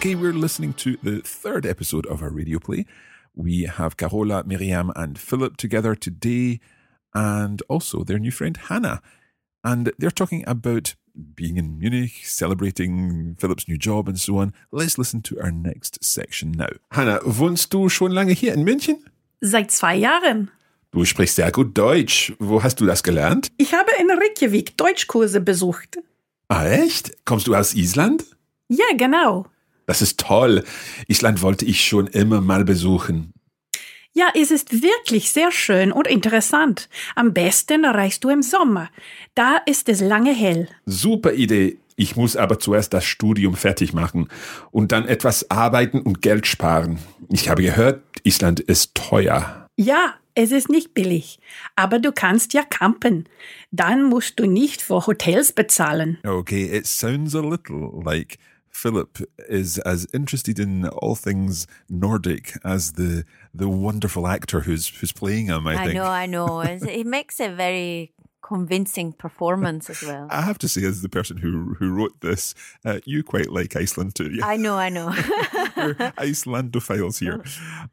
Okay, 0.00 0.14
we're 0.14 0.32
listening 0.32 0.72
to 0.78 0.96
the 1.02 1.20
third 1.20 1.66
episode 1.66 2.06
of 2.06 2.22
our 2.22 2.30
radio 2.30 2.58
play. 2.58 2.86
We 3.36 3.64
have 3.64 3.98
Carola, 3.98 4.44
Miriam, 4.46 4.90
and 4.96 5.18
Philip 5.18 5.58
together 5.58 5.94
today, 5.94 6.60
and 7.12 7.60
also 7.68 8.02
their 8.02 8.18
new 8.18 8.30
friend 8.30 8.56
Hannah. 8.56 9.02
And 9.62 9.92
they're 9.98 10.10
talking 10.10 10.42
about 10.46 10.94
being 11.34 11.58
in 11.58 11.78
Munich, 11.78 12.22
celebrating 12.24 13.36
Philip's 13.38 13.68
new 13.68 13.76
job, 13.76 14.08
and 14.08 14.18
so 14.18 14.38
on. 14.38 14.54
Let's 14.72 14.96
listen 14.96 15.20
to 15.20 15.38
our 15.38 15.50
next 15.50 16.02
section 16.02 16.52
now. 16.52 16.70
Hannah, 16.92 17.20
wohnst 17.22 17.70
du 17.74 17.90
schon 17.90 18.12
lange 18.12 18.32
hier 18.32 18.54
in 18.54 18.64
München? 18.64 19.04
Seit 19.42 19.70
zwei 19.70 19.96
Jahren. 19.96 20.50
Du 20.92 21.04
sprichst 21.04 21.36
sehr 21.36 21.52
gut 21.52 21.76
Deutsch. 21.76 22.32
Wo 22.38 22.62
hast 22.62 22.80
du 22.80 22.86
das 22.86 23.02
gelernt? 23.02 23.48
Ich 23.58 23.74
habe 23.74 23.90
in 24.00 24.10
Reykjavik 24.10 24.78
Deutschkurse 24.78 25.42
besucht. 25.42 25.98
Ah, 26.48 26.64
echt? 26.64 27.22
Kommst 27.26 27.46
du 27.46 27.54
aus 27.54 27.74
Island? 27.74 28.24
Ja, 28.68 28.86
genau. 28.96 29.44
Das 29.90 30.02
ist 30.02 30.20
toll. 30.20 30.62
Island 31.08 31.42
wollte 31.42 31.64
ich 31.64 31.84
schon 31.84 32.06
immer 32.06 32.40
mal 32.40 32.64
besuchen. 32.64 33.32
Ja, 34.12 34.28
es 34.40 34.52
ist 34.52 34.84
wirklich 34.84 35.32
sehr 35.32 35.50
schön 35.50 35.90
und 35.90 36.06
interessant. 36.06 36.88
Am 37.16 37.34
besten 37.34 37.82
erreichst 37.82 38.22
du 38.22 38.28
im 38.28 38.40
Sommer. 38.40 38.88
Da 39.34 39.56
ist 39.66 39.88
es 39.88 40.00
lange 40.00 40.32
hell. 40.32 40.68
Super 40.86 41.32
Idee. 41.32 41.78
Ich 41.96 42.14
muss 42.14 42.36
aber 42.36 42.60
zuerst 42.60 42.94
das 42.94 43.04
Studium 43.04 43.56
fertig 43.56 43.92
machen 43.92 44.28
und 44.70 44.92
dann 44.92 45.08
etwas 45.08 45.50
arbeiten 45.50 45.98
und 46.02 46.22
Geld 46.22 46.46
sparen. 46.46 47.00
Ich 47.28 47.48
habe 47.48 47.62
gehört, 47.62 48.00
Island 48.22 48.60
ist 48.60 48.94
teuer. 48.94 49.66
Ja, 49.76 50.14
es 50.36 50.52
ist 50.52 50.68
nicht 50.68 50.94
billig. 50.94 51.40
Aber 51.74 51.98
du 51.98 52.12
kannst 52.12 52.54
ja 52.54 52.62
campen. 52.62 53.28
Dann 53.72 54.04
musst 54.04 54.38
du 54.38 54.46
nicht 54.46 54.82
für 54.82 55.08
Hotels 55.08 55.50
bezahlen. 55.50 56.18
Okay, 56.24 56.76
it 56.76 56.86
sounds 56.86 57.34
a 57.34 57.40
little 57.40 57.90
like 58.04 58.38
Philip 58.70 59.18
is 59.48 59.78
as 59.78 60.06
interested 60.12 60.58
in 60.58 60.86
all 60.88 61.14
things 61.14 61.66
Nordic 61.88 62.52
as 62.64 62.92
the 62.92 63.24
the 63.54 63.68
wonderful 63.68 64.26
actor 64.26 64.60
who's 64.60 64.88
who's 64.88 65.12
playing 65.12 65.46
him. 65.46 65.66
I, 65.66 65.74
I 65.74 65.84
think. 65.84 65.94
know, 65.94 66.04
I 66.04 66.26
know. 66.36 66.60
He 66.60 67.04
makes 67.04 67.40
a 67.40 67.48
very 67.48 68.12
convincing 68.42 69.12
performance 69.12 69.90
as 69.90 70.02
well. 70.02 70.26
I 70.30 70.42
have 70.42 70.58
to 70.58 70.68
say, 70.68 70.84
as 70.84 71.02
the 71.02 71.08
person 71.08 71.36
who 71.38 71.74
who 71.78 71.92
wrote 71.92 72.20
this, 72.20 72.54
uh, 72.84 73.00
you 73.04 73.22
quite 73.22 73.50
like 73.50 73.76
Iceland 73.76 74.14
too. 74.14 74.38
I 74.42 74.56
know, 74.56 74.76
I 74.76 74.88
know. 74.88 75.06
We're 75.76 75.94
Icelandophiles 76.16 77.18
here. 77.18 77.44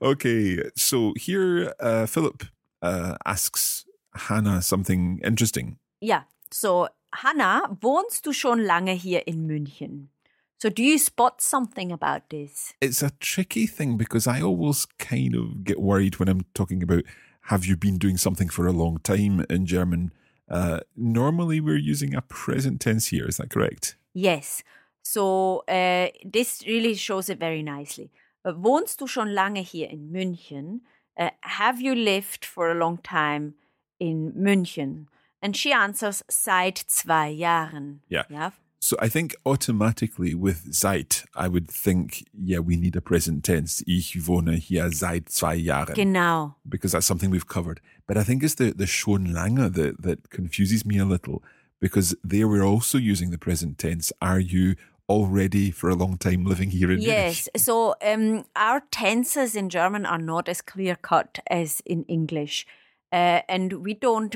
Okay, 0.01 0.63
so 0.75 1.13
here 1.15 1.73
uh, 1.79 2.05
Philip 2.05 2.43
uh, 2.81 3.17
asks 3.25 3.85
Hannah 4.13 4.61
something 4.61 5.19
interesting. 5.23 5.77
Yeah. 6.01 6.23
so 6.51 6.87
Hannah, 7.13 7.77
wohnst 7.81 8.25
du 8.25 8.33
schon 8.33 8.59
lange 8.59 8.91
hier 8.91 9.27
in 9.27 9.47
München? 9.47 10.09
So 10.59 10.69
do 10.69 10.83
you 10.83 10.97
spot 10.97 11.41
something 11.41 11.91
about 11.91 12.29
this? 12.29 12.73
It's 12.81 13.03
a 13.03 13.11
tricky 13.19 13.67
thing 13.67 13.95
because 13.95 14.25
I 14.25 14.41
always 14.41 14.85
kind 14.97 15.35
of 15.35 15.63
get 15.63 15.79
worried 15.79 16.17
when 16.17 16.27
I'm 16.27 16.45
talking 16.53 16.81
about 16.81 17.03
have 17.43 17.65
you 17.65 17.77
been 17.77 17.97
doing 17.97 18.17
something 18.17 18.49
for 18.49 18.67
a 18.67 18.71
long 18.71 18.97
time 19.03 19.45
in 19.49 19.65
German. 19.65 20.11
Uh, 20.49 20.79
normally, 20.95 21.61
we're 21.61 21.77
using 21.77 22.15
a 22.15 22.21
present 22.21 22.81
tense 22.81 23.07
here. 23.07 23.27
Is 23.27 23.37
that 23.37 23.49
correct? 23.49 23.97
Yes. 24.13 24.63
So 25.03 25.63
uh, 25.67 26.09
this 26.25 26.63
really 26.67 26.95
shows 26.95 27.29
it 27.29 27.39
very 27.39 27.63
nicely. 27.63 28.11
Uh, 28.43 28.53
wohnst 28.53 28.99
du 28.99 29.07
schon 29.07 29.33
lange 29.33 29.63
hier 29.63 29.89
in 29.89 30.11
München? 30.11 30.81
Uh, 31.17 31.29
have 31.41 31.79
you 31.79 31.95
lived 31.95 32.43
for 32.43 32.71
a 32.71 32.75
long 32.75 32.97
time 32.97 33.53
in 33.99 34.33
München? 34.33 35.07
And 35.41 35.55
she 35.55 35.71
answers 35.71 36.23
seit 36.29 36.83
zwei 36.87 37.29
Jahren. 37.29 37.99
Yeah. 38.09 38.23
Yeah. 38.29 38.51
So 38.79 38.95
I 38.99 39.09
think 39.09 39.35
automatically 39.45 40.35
with 40.35 40.73
seit, 40.73 41.25
I 41.35 41.47
would 41.47 41.67
think, 41.69 42.25
yeah, 42.33 42.59
we 42.59 42.77
need 42.77 42.95
a 42.95 43.01
present 43.01 43.43
tense. 43.43 43.83
Ich 43.87 44.15
wohne 44.27 44.53
hier 44.55 44.91
seit 44.91 45.29
zwei 45.29 45.55
Jahren. 45.55 45.95
Genau. 45.95 46.55
because 46.67 46.91
that's 46.91 47.07
something 47.07 47.31
we've 47.31 47.47
covered. 47.47 47.81
But 48.07 48.17
I 48.17 48.23
think 48.23 48.43
it's 48.43 48.55
the, 48.55 48.71
the 48.73 48.85
schon 48.85 49.33
lange 49.33 49.71
that, 49.73 50.01
that 50.01 50.29
confuses 50.29 50.85
me 50.85 50.99
a 50.99 51.05
little 51.05 51.41
because 51.81 52.15
there 52.23 52.47
we're 52.47 52.63
also 52.65 52.97
using 52.97 53.31
the 53.31 53.37
present 53.37 53.77
tense. 53.77 54.13
Are 54.21 54.39
you 54.39 54.75
already 55.09 55.71
for 55.71 55.89
a 55.89 55.95
long 55.95 56.17
time 56.17 56.45
living 56.45 56.69
here 56.71 56.91
in 56.91 57.01
Yes. 57.01 57.49
Munich? 57.53 57.57
So 57.57 57.95
um, 58.01 58.45
our 58.55 58.81
tenses 58.91 59.55
in 59.55 59.69
German 59.69 60.05
are 60.05 60.17
not 60.19 60.47
as 60.47 60.61
clear 60.61 60.95
cut 60.95 61.39
as 61.49 61.81
in 61.85 62.03
English. 62.07 62.65
uh, 63.11 63.41
and 63.47 63.71
we 63.85 63.93
don't 63.93 64.35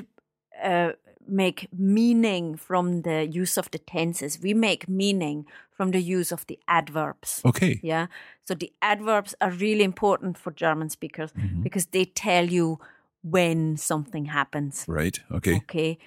uh, 0.64 0.92
make 1.32 1.68
meaning 1.72 2.58
from 2.58 3.02
the 3.04 3.26
use 3.26 3.58
of 3.58 3.72
the 3.72 3.80
tenses. 3.80 4.40
We 4.42 4.54
make 4.54 4.88
meaning 4.88 5.46
from 5.72 5.92
the 5.92 6.02
use 6.02 6.32
of 6.32 6.46
the 6.48 6.60
adverbs. 6.68 7.42
Okay. 7.46 7.80
Yeah. 7.82 8.08
So 8.44 8.54
the 8.54 8.72
adverbs 8.82 9.34
are 9.40 9.52
really 9.52 9.84
important 9.84 10.38
for 10.38 10.52
German 10.52 10.90
speakers 10.90 11.32
Mm-hmm. 11.32 11.64
because 11.64 11.88
they 11.88 12.06
tell 12.06 12.46
you 12.46 12.80
when 13.24 13.78
something 13.78 14.26
happens. 14.26 14.86
Right. 14.88 15.20
Okay. 15.32 15.56
Okay. 15.58 15.98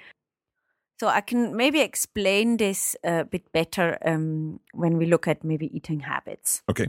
So 1.00 1.08
I 1.08 1.20
can 1.20 1.56
maybe 1.56 1.80
explain 1.80 2.56
this 2.56 2.96
a 3.02 3.24
bit 3.24 3.50
better 3.52 3.98
um, 4.04 4.60
when 4.72 4.96
we 4.96 5.06
look 5.06 5.26
at 5.26 5.42
maybe 5.42 5.74
eating 5.76 6.00
habits. 6.00 6.62
Okay. 6.68 6.88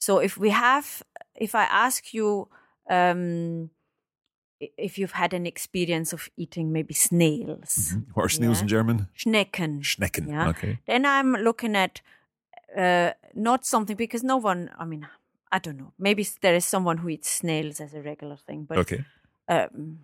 So 0.00 0.18
if 0.18 0.36
we 0.36 0.50
have, 0.50 1.02
if 1.34 1.54
I 1.54 1.64
ask 1.64 2.12
you, 2.12 2.48
um, 2.90 3.70
if 4.60 4.98
you've 4.98 5.12
had 5.12 5.34
an 5.34 5.46
experience 5.46 6.12
of 6.14 6.28
eating 6.36 6.72
maybe 6.72 6.94
snails, 6.94 7.94
What 8.14 8.24
are 8.24 8.28
snails 8.28 8.56
Yeah. 8.58 8.62
in 8.62 8.68
German? 8.68 9.08
Schnecken, 9.16 9.80
Schnecken. 9.82 10.28
Yeah. 10.28 10.48
Okay. 10.48 10.78
then 10.86 11.04
I'm 11.04 11.32
looking 11.32 11.76
at 11.76 12.00
uh, 12.76 13.12
not 13.34 13.64
something 13.66 13.96
because 13.96 14.22
no 14.26 14.36
one, 14.36 14.70
I 14.78 14.84
mean, 14.84 15.06
I 15.52 15.58
don't 15.58 15.76
know. 15.78 15.92
Maybe 15.98 16.26
there 16.42 16.54
is 16.56 16.64
someone 16.64 16.98
who 16.98 17.08
eats 17.08 17.30
snails 17.30 17.80
as 17.80 17.94
a 17.94 18.00
regular 18.02 18.36
thing, 18.36 18.64
but 18.68 18.78
Okay. 18.78 19.04
um, 19.48 20.00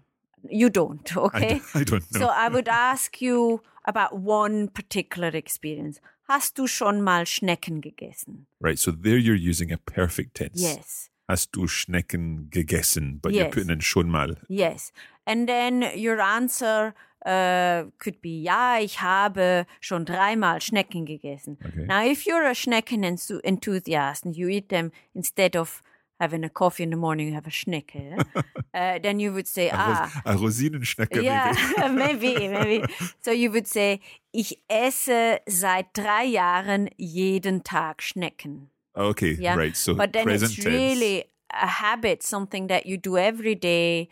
you 0.49 0.71
don't. 0.71 1.17
Okay. 1.17 1.61
I 1.75 1.85
don't 1.85 2.03
know. 2.13 2.21
So 2.21 2.27
I 2.29 2.49
would 2.55 2.69
ask 2.69 3.21
you 3.21 3.61
about 3.85 4.13
one 4.19 4.69
particular 4.69 5.29
experience. 5.29 6.01
Hast 6.29 6.55
du 6.57 6.67
schon 6.67 7.03
mal 7.03 7.25
Schnecken 7.27 7.81
gegessen? 7.83 8.47
right. 8.61 8.79
So 8.79 8.91
there 8.93 9.19
you're 9.19 9.35
using 9.51 9.73
a 9.73 9.77
perfect 9.79 10.35
tense. 10.37 10.61
Yes. 10.63 11.11
Hast 11.33 11.57
du 11.57 11.67
Schnecken 11.67 12.51
gegessen? 12.51 13.19
But 13.23 13.33
Yes. 13.33 13.51
putting 13.55 13.71
in 13.71 13.81
schon 13.81 14.11
mal. 14.11 14.37
Yes. 14.49 14.93
And 15.25 15.49
then 15.49 15.83
your 15.97 16.21
answer 16.21 16.93
uh, 17.25 17.85
could 17.99 18.21
be, 18.21 18.43
ja, 18.43 18.79
ich 18.79 19.01
habe 19.01 19.65
schon 19.81 20.05
dreimal 20.05 20.61
Schnecken 20.61 21.07
gegessen. 21.07 21.57
Okay. 21.65 21.87
Now, 21.87 22.05
if 22.05 22.27
you're 22.27 22.45
a 22.47 22.55
Schnecken 22.55 23.03
enthu- 23.03 23.41
enthusiast 23.43 24.27
and 24.27 24.37
you 24.37 24.49
eat 24.49 24.69
them 24.69 24.91
instead 25.15 25.57
of 25.57 25.83
having 26.21 26.45
a 26.45 26.51
coffee 26.51 26.83
in 26.83 26.91
the 26.91 26.97
morning, 26.97 27.29
you 27.29 27.35
have 27.35 27.47
a 27.47 27.51
Schnecke, 27.51 28.19
uh, 28.75 28.99
then 29.03 29.19
you 29.19 29.33
would 29.33 29.49
say, 29.49 29.71
A, 29.71 29.75
ah, 29.75 30.23
a 30.27 30.35
Rosinenschnecke. 30.37 31.23
yeah, 31.23 31.55
maybe. 31.89 32.35
maybe, 32.35 32.49
maybe. 32.49 32.95
So 33.23 33.31
you 33.31 33.51
would 33.53 33.67
say, 33.67 34.01
ich 34.33 34.59
esse 34.69 35.41
seit 35.49 35.87
drei 35.95 36.25
Jahren 36.27 36.91
jeden 36.99 37.65
Tag 37.65 38.03
Schnecken. 38.03 38.69
Okay. 38.97 39.37
Yeah. 39.39 39.57
Right. 39.57 39.77
So 39.77 39.95
but 39.95 40.13
then 40.13 40.25
present 40.25 40.53
it's 40.53 40.63
tense. 40.63 40.75
really 40.75 41.25
a 41.53 41.67
habit, 41.67 42.23
something 42.23 42.67
that 42.69 42.87
you 42.87 42.97
do 42.97 43.17
every 43.17 43.55
day 43.55 44.09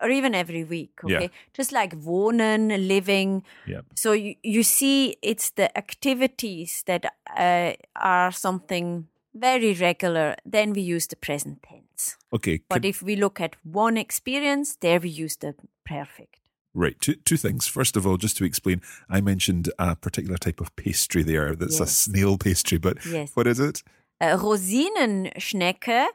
or 0.00 0.10
even 0.10 0.34
every 0.34 0.64
week. 0.64 0.98
Yeah. 1.06 1.16
Okay. 1.18 1.30
Just 1.54 1.72
like 1.72 1.94
wohnen, 2.00 2.88
living. 2.88 3.44
Yeah. 3.66 3.82
So 3.94 4.12
you, 4.12 4.34
you 4.42 4.62
see, 4.62 5.16
it's 5.22 5.50
the 5.50 5.76
activities 5.78 6.82
that 6.86 7.12
uh, 7.36 7.72
are 7.96 8.32
something 8.32 9.06
very 9.34 9.74
regular. 9.74 10.36
Then 10.44 10.72
we 10.72 10.82
use 10.82 11.06
the 11.06 11.16
present 11.16 11.62
tense. 11.62 12.16
Okay. 12.32 12.60
But 12.68 12.84
if 12.84 13.02
we 13.02 13.16
look 13.16 13.40
at 13.40 13.56
one 13.62 13.96
experience, 13.96 14.76
there 14.80 14.98
we 14.98 15.08
use 15.08 15.36
the 15.36 15.54
perfect. 15.86 16.36
Right. 16.74 16.98
Two, 17.00 17.14
two 17.14 17.36
things. 17.36 17.68
First 17.68 17.96
of 17.96 18.06
all, 18.06 18.16
just 18.16 18.36
to 18.38 18.44
explain, 18.44 18.80
I 19.08 19.20
mentioned 19.20 19.70
a 19.78 19.94
particular 19.94 20.38
type 20.38 20.60
of 20.60 20.74
pastry 20.74 21.22
there 21.22 21.54
that's 21.54 21.80
a 21.80 21.86
snail 21.86 22.38
pastry, 22.38 22.78
but 22.78 23.04
Yes. 23.04 23.30
what 23.34 23.46
is 23.46 23.60
it? 23.60 23.82
Uh, 24.22 24.36
Rosinenschnecke 24.38 26.06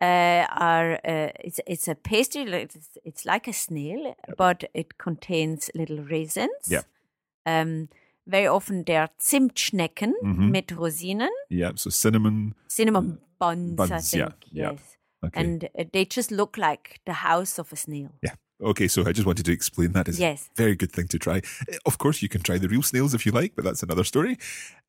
uh, 0.00 0.46
are 0.50 0.94
uh, 1.04 1.30
it's 1.44 1.60
it's 1.66 1.88
a 1.88 1.94
pastry. 1.94 2.42
It's, 2.52 2.76
it's 3.04 3.24
like 3.24 3.48
a 3.48 3.52
snail, 3.52 4.14
but 4.38 4.64
it 4.74 4.98
contains 4.98 5.70
little 5.74 5.98
raisins. 5.98 6.68
Yeah. 6.68 6.82
Um, 7.44 7.88
very 8.26 8.46
often 8.48 8.84
they 8.84 8.96
are 8.96 9.08
Zimtschnecken 9.20 10.12
Mhm. 10.22 10.50
mit 10.50 10.68
Rosinen, 10.76 11.30
Yeah. 11.50 11.72
So 11.76 11.90
cinnamon. 11.90 12.54
cinnamon 12.68 13.18
buns, 13.38 13.80
I 13.80 14.00
think. 14.00 14.14
yeah, 14.14 14.28
yeah. 14.52 14.70
Yes. 14.72 14.80
Okay. 15.24 15.40
And 15.40 15.64
uh, 15.64 15.84
they 15.92 16.04
just 16.04 16.30
look 16.30 16.56
like 16.56 17.00
the 17.04 17.12
house 17.12 17.58
of 17.60 17.72
a 17.72 17.76
snail. 17.76 18.10
yeah. 18.22 18.34
Okay. 18.60 18.88
So 18.88 19.02
I 19.02 19.12
just 19.12 19.26
wanted 19.26 19.44
to 19.46 19.52
explain 19.52 19.92
that 19.92 20.08
is 20.08 20.18
Yes. 20.18 20.50
a 20.58 20.62
very 20.62 20.76
good 20.76 20.92
thing 20.92 21.08
to 21.08 21.18
try. 21.18 21.36
Eh, 21.68 21.78
Of 21.84 21.98
course, 21.98 22.22
you 22.22 22.28
can 22.28 22.42
try 22.42 22.58
the 22.58 22.68
real 22.68 22.82
snails 22.82 23.12
if 23.14 23.24
you 23.26 23.32
like, 23.32 23.54
but 23.56 23.64
that's 23.64 23.82
another 23.82 24.04
story. 24.04 24.36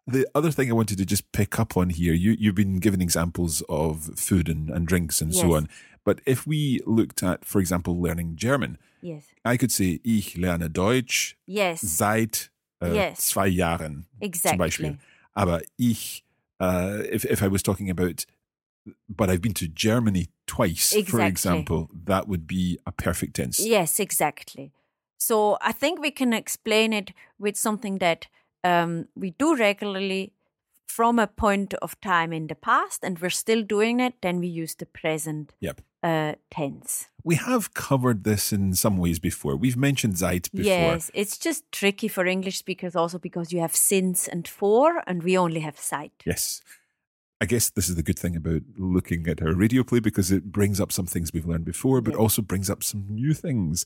The 0.08 0.26
other 0.34 0.52
thing 0.52 0.70
I 0.70 0.74
wanted 0.74 0.98
to 1.00 1.06
just 1.06 1.30
pick 1.34 1.60
up 1.60 1.76
on 1.76 1.90
here, 1.90 2.14
you, 2.14 2.32
you've 2.40 2.56
been 2.56 2.80
given 2.80 3.02
examples 3.02 3.62
of 3.68 4.10
food 4.16 4.48
and, 4.48 4.70
and 4.70 4.88
drinks 4.88 5.20
and 5.22 5.36
so 5.36 5.54
on. 5.56 5.68
But 6.06 6.22
if 6.26 6.48
we 6.48 6.80
looked 6.86 7.22
at, 7.24 7.44
for 7.44 7.60
example, 7.60 8.02
learning 8.02 8.38
German, 8.38 8.78
Yes. 9.02 9.26
I 9.46 9.58
could 9.58 9.72
say, 9.72 10.00
ich 10.04 10.38
lerne 10.38 10.70
Deutsch 10.72 11.36
Yes. 11.46 11.82
seit 11.82 12.50
äh, 12.82 12.94
Yes. 12.96 13.28
zwei 13.28 13.48
Jahren 13.48 14.06
zum 14.20 14.22
Exactly. 14.22 14.58
Beispiel. 14.58 14.98
Aber 15.36 15.62
ich, 15.78 16.24
uh, 16.60 17.04
if, 17.12 17.24
if 17.26 17.44
I 17.44 17.48
was 17.48 17.62
talking 17.62 17.90
about, 17.90 18.26
but 19.10 19.30
I've 19.30 19.42
been 19.42 19.54
to 19.56 19.68
Germany 19.68 20.30
twice, 20.48 20.96
for 21.06 21.22
example, 21.22 21.90
that 22.06 22.28
would 22.28 22.48
be 22.48 22.80
a 22.88 22.92
perfect 22.92 23.36
tense. 23.36 23.60
Yes, 23.60 24.00
exactly. 24.00 24.72
So 25.20 25.58
I 25.62 25.74
think 25.74 26.00
we 26.00 26.10
can 26.12 26.32
explain 26.34 26.94
it 26.94 27.12
with 27.38 27.56
something 27.58 27.98
that 28.00 28.28
um, 28.68 29.08
we 29.16 29.30
do 29.40 29.56
regularly 29.56 30.34
from 30.86 31.20
a 31.20 31.28
point 31.28 31.74
of 31.82 31.92
time 32.02 32.32
in 32.34 32.48
the 32.48 32.56
past, 32.56 33.04
and 33.04 33.20
we're 33.20 33.30
still 33.44 33.62
doing 33.64 34.00
it. 34.00 34.14
Then 34.22 34.40
we 34.40 34.48
use 34.64 34.76
the 34.76 34.86
present 34.86 35.54
Yep. 35.60 35.82
uh, 36.04 36.34
tense. 36.50 37.08
We 37.24 37.36
have 37.36 37.74
covered 37.74 38.24
this 38.24 38.54
in 38.54 38.74
some 38.76 38.98
ways 38.98 39.20
before. 39.20 39.56
We've 39.58 39.78
mentioned 39.78 40.18
seit 40.18 40.50
before. 40.52 40.72
Yes, 40.72 41.12
it's 41.14 41.38
just 41.38 41.64
tricky 41.72 42.08
for 42.08 42.26
English 42.26 42.58
speakers 42.58 42.96
also 42.96 43.20
because 43.20 43.54
you 43.54 43.60
have 43.62 43.76
since 43.76 44.28
and 44.34 44.48
for, 44.48 45.04
and 45.08 45.24
we 45.24 45.38
only 45.38 45.60
have 45.60 45.78
seit. 45.78 46.12
Yes. 46.26 46.62
I 47.42 47.46
guess 47.46 47.70
this 47.70 47.90
is 47.90 47.96
the 47.96 48.04
good 48.04 48.18
thing 48.20 48.36
about 48.36 48.62
looking 48.78 49.28
at 49.28 49.42
our 49.42 49.54
radio 49.54 49.84
play 49.84 50.00
because 50.00 50.32
it 50.32 50.52
brings 50.52 50.80
up 50.80 50.92
some 50.92 51.06
things 51.06 51.32
we've 51.34 51.46
learned 51.46 51.66
before, 51.66 52.02
but 52.02 52.14
Yeah. 52.14 52.20
also 52.24 52.42
brings 52.42 52.70
up 52.70 52.82
some 52.84 53.06
new 53.10 53.34
things. 53.34 53.86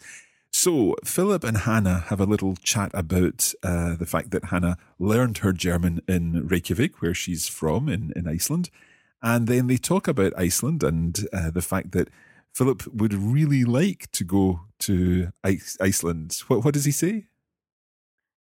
So, 0.64 0.96
Philip 1.04 1.44
and 1.44 1.58
Hannah 1.58 2.06
have 2.10 2.20
a 2.20 2.28
little 2.28 2.56
chat 2.56 2.92
about 2.94 3.52
uh, 3.64 3.96
the 3.96 4.06
fact 4.06 4.30
that 4.30 4.46
Hannah 4.46 4.78
learned 5.00 5.40
her 5.40 5.54
German 5.54 6.04
in 6.08 6.48
Reykjavik, 6.48 7.02
where 7.02 7.16
she's 7.16 7.48
from 7.48 7.90
in, 7.90 8.14
in 8.16 8.28
Iceland. 8.28 8.70
And 9.24 9.48
then 9.48 9.66
they 9.66 9.78
talk 9.78 10.08
about 10.08 10.38
Iceland 10.38 10.84
and 10.84 11.28
uh, 11.34 11.50
the 11.50 11.64
fact 11.64 11.94
that 11.94 12.10
Philip 12.54 12.86
would 12.94 13.16
really 13.16 13.64
like 13.64 14.12
to 14.12 14.24
go 14.24 14.60
to 14.82 15.32
Ice- 15.44 15.80
Iceland. 15.82 16.44
What, 16.48 16.64
what 16.64 16.76
does 16.76 16.86
he 16.86 16.92
say? 16.92 17.26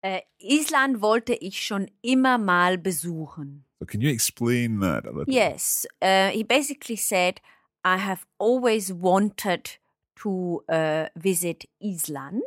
Äh, 0.02 0.22
Island 0.42 1.00
wollte 1.00 1.34
ich 1.34 1.62
schon 1.62 1.88
immer 2.02 2.36
mal 2.36 2.78
besuchen. 2.78 3.62
So, 3.78 3.86
can 3.86 4.00
you 4.00 4.10
explain 4.10 4.80
that 4.80 5.06
a 5.06 5.12
little? 5.12 5.32
Yes, 5.32 5.86
uh, 6.02 6.30
he 6.30 6.42
basically 6.42 6.96
said, 6.96 7.40
I 7.84 7.98
have 7.98 8.26
always 8.40 8.92
wanted 8.92 9.78
to 10.22 10.62
uh, 10.68 11.06
visit 11.16 11.64
Island. 11.82 12.42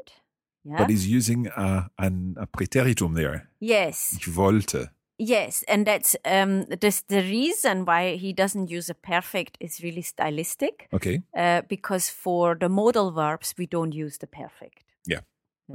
Yeah? 0.63 0.77
But 0.77 0.89
he's 0.89 1.07
using 1.07 1.47
a, 1.47 1.89
an, 1.97 2.35
a 2.39 2.45
Präteritum 2.47 3.15
there. 3.15 3.47
yes, 3.59 4.15
Ich 4.17 4.35
wollte. 4.35 4.89
yes, 5.17 5.63
and 5.67 5.85
that's 5.87 6.15
um, 6.25 6.65
this, 6.79 7.01
the 7.07 7.21
reason 7.21 7.85
why 7.85 8.15
he 8.17 8.33
doesn't 8.33 8.69
use 8.69 8.89
a 8.89 8.93
perfect 8.95 9.57
is 9.59 9.81
really 9.83 10.01
stylistic, 10.03 10.87
Okay. 10.93 11.21
uh, 11.35 11.61
because 11.67 12.09
for 12.09 12.55
the 12.55 12.69
modal 12.69 13.11
verbs 13.11 13.53
we 13.57 13.65
don't 13.67 13.93
use 13.93 14.17
the 14.19 14.27
perfect. 14.27 14.83
Yeah. 15.07 15.21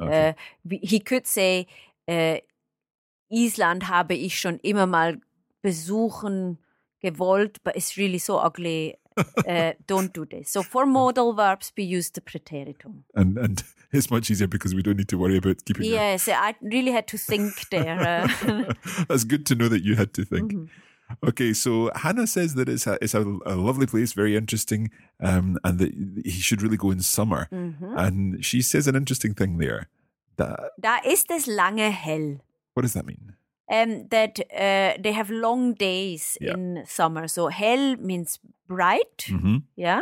Okay. 0.00 0.28
Uh, 0.28 0.32
we- 0.64 0.80
he 0.82 1.00
could 1.00 1.26
say, 1.26 1.66
uh, 2.08 2.38
Island 3.28 3.88
habe 3.88 4.14
ich 4.14 4.38
schon 4.38 4.60
immer 4.62 4.86
mal 4.86 5.18
besuchen 5.62 6.58
gewollt, 7.00 7.62
but 7.64 7.74
it's 7.76 7.96
really 7.96 8.18
so 8.18 8.38
ugly. 8.38 8.96
Uh, 9.48 9.72
don't 9.86 10.12
do 10.12 10.24
this. 10.26 10.50
So 10.50 10.62
for 10.62 10.86
modal 10.86 11.32
verbs, 11.34 11.72
we 11.76 11.84
use 11.84 12.10
the 12.10 12.20
preteritum. 12.20 13.04
and 13.14 13.38
and 13.38 13.62
it's 13.92 14.10
much 14.10 14.30
easier 14.30 14.48
because 14.48 14.74
we 14.74 14.82
don't 14.82 14.96
need 14.96 15.08
to 15.08 15.18
worry 15.18 15.36
about 15.38 15.64
keeping. 15.64 15.84
your- 15.86 15.94
Yes, 15.94 16.28
I 16.28 16.54
really 16.60 16.92
had 16.92 17.06
to 17.08 17.18
think 17.18 17.68
there. 17.70 17.98
Uh, 18.00 18.72
That's 19.08 19.24
good 19.24 19.46
to 19.46 19.54
know 19.54 19.68
that 19.68 19.82
you 19.84 19.96
had 19.96 20.12
to 20.14 20.24
think. 20.24 20.52
Mm-hmm. 20.52 21.28
Okay, 21.28 21.52
so 21.54 21.90
Hannah 21.94 22.26
says 22.26 22.54
that 22.54 22.68
it's 22.68 22.86
a 22.86 22.98
it's 23.00 23.14
a, 23.14 23.22
a 23.46 23.54
lovely 23.54 23.86
place, 23.86 24.12
very 24.12 24.36
interesting, 24.36 24.90
um, 25.20 25.56
and 25.62 25.78
that 25.78 25.92
he 26.24 26.40
should 26.42 26.62
really 26.62 26.76
go 26.76 26.90
in 26.90 27.00
summer. 27.00 27.46
Mm-hmm. 27.52 27.96
And 27.96 28.44
she 28.44 28.60
says 28.60 28.88
an 28.88 28.96
interesting 28.96 29.32
thing 29.34 29.58
there. 29.58 29.88
That 30.36 30.72
da 30.80 30.98
ist 31.04 31.30
es 31.30 31.46
lange 31.46 31.90
hell. 31.92 32.40
what 32.74 32.82
does 32.82 32.92
that 32.94 33.06
mean? 33.06 33.34
Um, 33.68 34.06
that 34.10 34.38
uh, 34.52 35.00
they 35.02 35.12
have 35.12 35.28
long 35.30 35.74
days 35.74 36.38
Yeah. 36.40 36.54
in 36.54 36.84
summer. 36.86 37.26
So 37.28 37.48
hell 37.48 37.96
means 37.96 38.38
bright, 38.68 39.26
Mm-hmm. 39.28 39.56
yeah. 39.76 40.00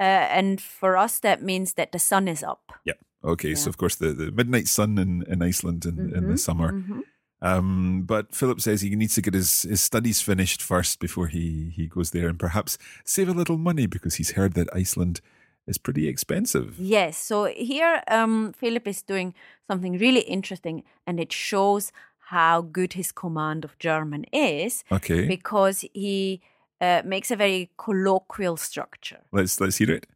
Uh, 0.00 0.26
and 0.38 0.60
for 0.60 0.96
us, 0.96 1.20
that 1.20 1.42
means 1.42 1.74
that 1.74 1.92
the 1.92 1.98
sun 1.98 2.28
is 2.28 2.42
up. 2.42 2.72
Yeah. 2.84 2.94
Okay, 3.22 3.54
so 3.54 3.68
of 3.68 3.76
course 3.76 3.96
the, 3.96 4.12
the 4.12 4.30
midnight 4.32 4.68
sun 4.68 4.98
in, 4.98 5.22
in 5.28 5.42
Iceland 5.42 5.84
in, 5.86 5.98
in 5.98 6.26
the 6.28 6.34
Mhm, 6.34 6.38
summer. 6.38 6.72
mhm. 6.72 7.02
Um, 7.40 8.02
but 8.06 8.34
Philip 8.34 8.60
says 8.60 8.80
he 8.80 8.96
needs 8.96 9.14
to 9.14 9.22
get 9.22 9.34
his, 9.34 9.62
his 9.62 9.80
studies 9.82 10.20
finished 10.22 10.62
first 10.62 10.98
before 10.98 11.26
he, 11.26 11.70
he 11.76 11.86
goes 11.86 12.10
there 12.10 12.28
and 12.28 12.38
perhaps 12.38 12.78
save 13.04 13.28
a 13.28 13.32
little 13.32 13.58
money 13.58 13.86
because 13.86 14.14
he's 14.14 14.32
heard 14.32 14.54
that 14.54 14.68
Iceland 14.74 15.20
is 15.66 15.78
pretty 15.78 16.08
expensive. 16.08 16.78
Yes. 16.78 17.16
So 17.18 17.44
here, 17.46 18.02
um, 18.08 18.52
Philip 18.52 18.86
is 18.88 19.02
doing 19.02 19.34
something 19.66 19.98
really 19.98 20.20
interesting, 20.20 20.84
and 21.06 21.18
it 21.20 21.32
shows 21.32 21.92
how 22.30 22.62
good 22.62 22.94
his 22.94 23.12
command 23.12 23.64
of 23.64 23.78
German 23.78 24.24
is 24.32 24.84
Okay, 24.90 25.26
because 25.26 25.84
he 25.94 26.40
uh, 26.80 27.02
makes 27.04 27.30
a 27.30 27.36
very 27.36 27.70
colloquial 27.76 28.56
structure. 28.56 29.20
let's 29.32 29.60
let's 29.60 29.76
hear 29.78 29.90
it. 29.90 30.06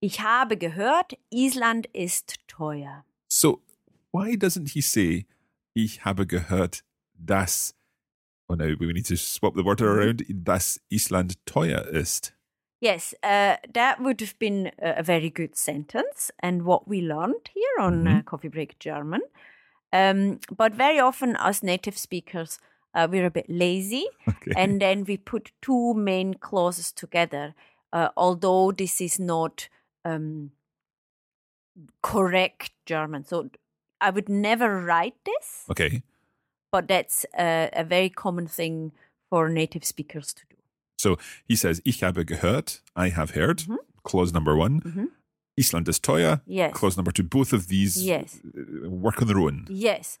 Ich 0.00 0.20
habe 0.20 0.56
gehört, 0.56 1.14
Island 1.30 1.86
ist 1.94 2.36
teuer. 2.48 3.04
So 3.28 3.60
why 4.12 4.36
doesn't 4.36 4.70
he 4.74 4.80
say 4.80 5.26
ich 5.74 6.04
habe 6.04 6.26
gehört, 6.26 6.82
dass 7.14 7.74
Oh 8.48 8.54
no, 8.56 8.74
we 8.78 8.92
need 8.92 9.06
to 9.06 9.16
swap 9.16 9.54
the 9.54 9.64
word 9.64 9.80
around. 9.80 10.24
Dass 10.28 10.78
Island 10.90 11.36
teuer 11.46 11.86
ist. 11.86 12.34
Yes, 12.80 13.14
uh, 13.22 13.56
that 13.72 14.00
would 14.00 14.20
have 14.20 14.36
been 14.40 14.72
a 14.82 15.02
very 15.04 15.30
good 15.30 15.54
sentence, 15.56 16.32
and 16.40 16.64
what 16.66 16.86
we 16.88 17.00
learned 17.00 17.48
here 17.54 17.78
on 17.80 18.02
Mhm. 18.04 18.18
uh, 18.18 18.22
Coffee 18.24 18.48
Break 18.50 18.78
German. 18.80 19.20
Um, 19.92 20.40
but 20.56 20.74
very 20.74 20.98
often, 20.98 21.36
as 21.38 21.62
native 21.62 21.98
speakers, 21.98 22.58
uh, 22.94 23.06
we're 23.10 23.26
a 23.26 23.30
bit 23.30 23.46
lazy, 23.48 24.06
Okay. 24.28 24.52
and 24.56 24.80
then 24.80 25.04
we 25.04 25.16
put 25.16 25.52
two 25.60 25.94
main 25.94 26.34
clauses 26.34 26.92
together. 26.92 27.54
Uh, 27.92 28.08
although 28.16 28.72
this 28.72 29.00
is 29.00 29.18
not 29.20 29.68
um, 30.04 30.50
correct 32.02 32.70
German, 32.86 33.24
so 33.24 33.50
I 34.00 34.10
would 34.10 34.28
never 34.28 34.80
write 34.80 35.14
this, 35.24 35.64
okay. 35.70 36.02
but 36.70 36.88
that's 36.88 37.26
a, 37.38 37.68
a 37.72 37.84
very 37.84 38.08
common 38.08 38.46
thing 38.46 38.92
for 39.30 39.48
native 39.48 39.84
speakers 39.84 40.32
to 40.34 40.42
do. 40.50 40.56
So 40.98 41.18
he 41.48 41.56
says, 41.56 41.80
Ich 41.84 42.02
habe 42.02 42.24
gehört, 42.24 42.80
I 42.96 43.08
have 43.10 43.32
heard, 43.32 43.64
clause 44.04 44.32
number 44.32 44.56
one. 44.56 44.80
Mhm. 44.80 45.08
Island 45.58 45.88
is 45.88 46.00
teuer, 46.00 46.40
Yes. 46.46 46.72
clause 46.72 46.96
number 46.96 47.12
two. 47.12 47.24
Both 47.24 47.52
of 47.52 47.68
these 47.68 47.96
Yes. 48.02 48.40
uh, 48.44 48.88
work 48.88 49.20
on 49.20 49.28
their 49.28 49.38
own. 49.38 49.66
Yes. 49.68 50.18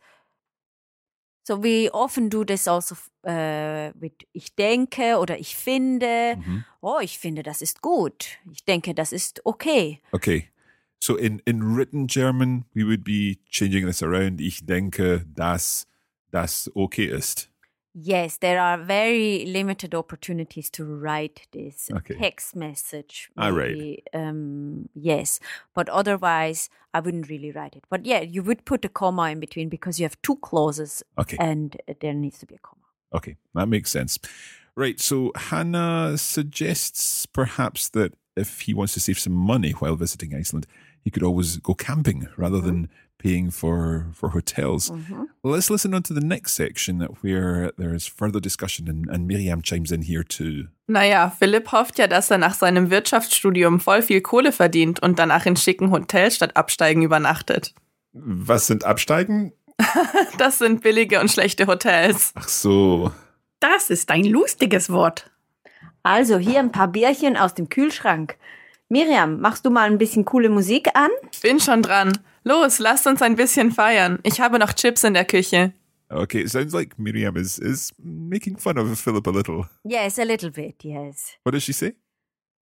So 1.44 1.56
we 1.60 1.90
often 1.92 2.28
do 2.28 2.44
this 2.44 2.68
also 2.68 2.94
mit 3.24 4.28
ich 4.32 4.54
denke 4.54 5.18
oder 5.18 5.38
ich 5.38 5.56
finde. 5.56 6.36
Mhm. 6.36 6.64
Oh, 6.80 6.98
ich 7.00 7.18
finde, 7.18 7.42
das 7.42 7.62
ist 7.62 7.82
gut. 7.82 8.38
Ich 8.52 8.64
denke, 8.64 8.94
das 8.94 9.12
ist 9.12 9.44
okay. 9.44 10.00
Okay. 10.12 10.48
So 11.00 11.16
in, 11.16 11.40
in 11.44 11.74
written 11.76 12.06
German, 12.06 12.64
we 12.74 12.84
would 12.86 13.02
be 13.02 13.38
changing 13.50 13.84
this 13.86 14.02
around. 14.04 14.40
Ich 14.40 14.64
denke, 14.66 15.24
dass 15.34 15.88
das 16.30 16.70
okay 16.76 17.06
ist. 17.06 17.48
Yes, 17.94 18.38
there 18.38 18.58
are 18.60 18.78
very 18.78 19.44
limited 19.44 19.94
opportunities 19.94 20.70
to 20.70 20.84
write 20.84 21.46
this 21.52 21.90
Okay. 21.92 22.14
text 22.14 22.56
message. 22.56 23.30
Ah, 23.36 23.48
right. 23.48 23.76
maybe, 23.76 24.02
Um, 24.14 24.88
yes, 24.94 25.40
but 25.74 25.88
otherwise, 25.90 26.70
I 26.94 27.00
wouldn't 27.00 27.28
really 27.28 27.50
write 27.52 27.76
it. 27.76 27.84
But 27.90 28.06
yeah, 28.06 28.20
you 28.20 28.42
would 28.42 28.64
put 28.64 28.84
a 28.84 28.88
comma 28.88 29.30
in 29.30 29.40
between 29.40 29.68
because 29.68 30.00
you 30.00 30.04
have 30.04 30.20
two 30.22 30.36
clauses, 30.36 31.02
Okay. 31.18 31.36
and 31.38 31.76
there 32.00 32.14
needs 32.14 32.38
to 32.38 32.46
be 32.46 32.54
a 32.54 32.58
comma. 32.58 32.82
Okay, 33.12 33.36
that 33.54 33.68
makes 33.68 33.90
sense. 33.90 34.18
Right, 34.74 34.98
so 34.98 35.32
Hannah 35.36 36.16
suggests 36.16 37.26
perhaps 37.26 37.90
that 37.90 38.14
if 38.36 38.60
he 38.60 38.72
wants 38.72 38.94
to 38.94 39.00
save 39.00 39.18
some 39.18 39.34
money 39.34 39.72
while 39.72 39.96
visiting 39.96 40.34
Iceland, 40.34 40.66
he 41.04 41.10
could 41.10 41.22
always 41.22 41.58
go 41.58 41.74
camping 41.74 42.26
rather 42.38 42.58
than 42.60 42.88
paying 43.22 43.50
for, 43.50 44.06
for 44.12 44.30
hotels. 44.30 44.92
Let's 45.42 45.70
listen 45.70 45.94
on 45.94 46.02
to 46.04 46.14
the 46.14 46.20
next 46.20 46.52
section 46.52 47.00
where 47.22 47.72
there 47.78 47.94
is 47.94 48.06
further 48.06 48.40
discussion 48.40 48.88
and, 48.88 49.08
and 49.08 49.26
Miriam 49.26 49.62
chimes 49.62 49.92
in 49.92 50.02
here 50.02 50.24
too. 50.24 50.68
Naja, 50.88 51.30
Philipp 51.30 51.70
hofft 51.70 51.98
ja, 51.98 52.06
dass 52.06 52.30
er 52.30 52.38
nach 52.38 52.54
seinem 52.54 52.90
Wirtschaftsstudium 52.90 53.80
voll 53.80 54.02
viel 54.02 54.20
Kohle 54.20 54.52
verdient 54.52 55.00
und 55.00 55.18
danach 55.18 55.46
in 55.46 55.56
schicken 55.56 55.90
Hotels 55.90 56.36
statt 56.36 56.56
Absteigen 56.56 57.02
übernachtet. 57.02 57.74
Was 58.12 58.66
sind 58.66 58.84
Absteigen? 58.84 59.52
Das 60.38 60.58
sind 60.58 60.82
billige 60.82 61.20
und 61.20 61.30
schlechte 61.30 61.66
Hotels. 61.66 62.32
Ach 62.34 62.48
so. 62.48 63.12
Das 63.60 63.90
ist 63.90 64.10
ein 64.10 64.24
lustiges 64.24 64.90
Wort. 64.90 65.30
Also 66.02 66.38
hier 66.38 66.58
ein 66.58 66.72
paar 66.72 66.88
Bierchen 66.88 67.36
aus 67.36 67.54
dem 67.54 67.68
Kühlschrank. 67.68 68.36
Miriam, 68.92 69.40
machst 69.40 69.64
du 69.64 69.70
mal 69.70 69.90
ein 69.90 69.96
bisschen 69.96 70.26
coole 70.26 70.50
Musik 70.50 70.94
an? 70.94 71.08
Bin 71.40 71.58
schon 71.60 71.80
dran. 71.80 72.12
Los, 72.44 72.78
lasst 72.78 73.06
uns 73.06 73.22
ein 73.22 73.36
bisschen 73.36 73.70
feiern. 73.72 74.18
Ich 74.22 74.38
habe 74.38 74.58
noch 74.58 74.74
Chips 74.74 75.02
in 75.02 75.14
der 75.14 75.24
Küche. 75.24 75.72
Okay, 76.10 76.42
it 76.42 76.50
sounds 76.50 76.74
like 76.74 76.98
Miriam 76.98 77.34
is, 77.38 77.58
is 77.58 77.94
making 77.96 78.58
fun 78.58 78.76
of 78.76 79.00
Philip 79.00 79.26
a 79.26 79.30
little. 79.30 79.64
Yes, 79.84 80.18
a 80.18 80.24
little 80.24 80.50
bit, 80.50 80.84
yes. 80.84 81.38
What 81.42 81.54
does 81.54 81.64
she 81.64 81.72
say? 81.72 81.94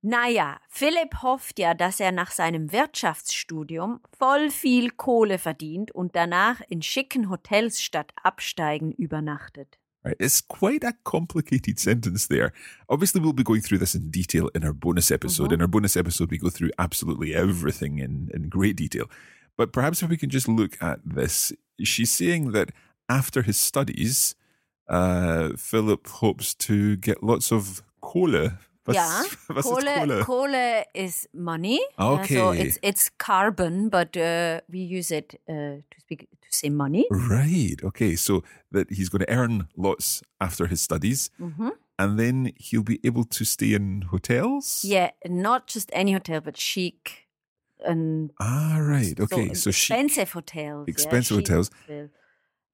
Naja, 0.02 0.58
Philipp 0.68 1.22
hofft 1.22 1.60
ja, 1.60 1.76
dass 1.76 2.00
er 2.00 2.12
nach 2.12 2.32
seinem 2.32 2.72
Wirtschaftsstudium 2.72 4.00
voll 4.18 4.50
viel 4.50 4.90
Kohle 4.90 5.38
verdient 5.38 5.92
und 5.92 6.16
danach 6.16 6.60
in 6.68 6.82
schicken 6.82 7.30
Hotels 7.30 7.84
statt 7.84 8.14
Absteigen 8.24 8.92
übernachtet. 8.92 9.78
Right, 10.06 10.16
it's 10.20 10.40
quite 10.40 10.84
a 10.84 10.94
complicated 11.04 11.80
sentence 11.88 12.28
there. 12.28 12.54
Obviously, 12.90 13.22
we'll 13.22 13.34
be 13.34 13.44
going 13.44 13.62
through 13.62 13.80
this 13.80 13.96
in 13.96 14.12
detail 14.12 14.52
in 14.54 14.64
our 14.64 14.74
bonus 14.74 15.10
episode. 15.10 15.52
In 15.52 15.62
our 15.62 15.68
bonus 15.68 15.98
episode, 15.98 16.30
we 16.30 16.38
go 16.38 16.50
through 16.50 16.70
absolutely 16.78 17.34
everything 17.34 17.98
in, 17.98 18.30
in 18.34 18.50
great 18.50 18.76
detail. 18.76 19.10
But 19.58 19.74
perhaps 19.74 20.04
if 20.04 20.10
we 20.10 20.18
can 20.18 20.30
just 20.30 20.48
look 20.48 20.78
at 20.80 21.00
this, 21.04 21.54
she's 21.84 22.12
saying 22.12 22.52
that 22.52 22.70
after 23.10 23.42
his 23.42 23.58
studies, 23.58 24.36
uh, 24.88 25.50
Philip 25.58 26.08
hopes 26.08 26.54
to 26.56 26.98
get 26.98 27.24
lots 27.24 27.52
of 27.52 27.82
cola. 28.02 28.60
Was, 28.86 28.96
ja, 28.96 29.24
was 29.56 29.66
ist 29.66 29.74
Kohle, 29.74 29.96
Kohle? 29.96 30.24
Kohle 30.24 30.84
is 30.94 31.28
money. 31.34 31.80
Okay. 31.98 32.38
Uh, 32.38 32.40
so 32.40 32.52
it's 32.52 32.78
it's 32.84 33.10
carbon, 33.18 33.90
but 33.90 34.16
uh, 34.16 34.62
we 34.70 34.78
use 34.78 35.10
it 35.10 35.42
uh, 35.50 35.82
to 35.90 36.00
speak 36.00 36.28
say 36.60 36.70
money. 36.70 37.06
Right. 37.12 37.78
Okay. 37.84 38.16
So 38.16 38.44
that 38.72 38.90
he's 38.92 39.10
going 39.10 39.26
to 39.26 39.30
earn 39.32 39.68
lots 39.76 40.22
after 40.40 40.68
his 40.68 40.82
studies, 40.82 41.30
Mhm. 41.40 41.72
and 41.98 42.20
then 42.20 42.52
he'll 42.58 42.84
be 42.84 43.00
able 43.04 43.24
to 43.38 43.44
stay 43.46 43.74
in 43.74 44.04
hotels. 44.14 44.84
Yeah, 44.84 45.12
not 45.26 45.68
just 45.68 45.90
any 45.94 46.12
hotel, 46.14 46.42
but 46.42 46.58
chic 46.58 47.28
and 47.86 48.32
Ah, 48.40 48.78
right. 48.80 49.20
Okay. 49.20 49.54
So, 49.54 49.72
she 49.72 49.94
expensive 49.94 50.32
hotels. 50.34 50.88
Expensive 50.88 51.38
chic 51.38 51.48
hotels. 51.48 51.70
hotel. 51.88 52.10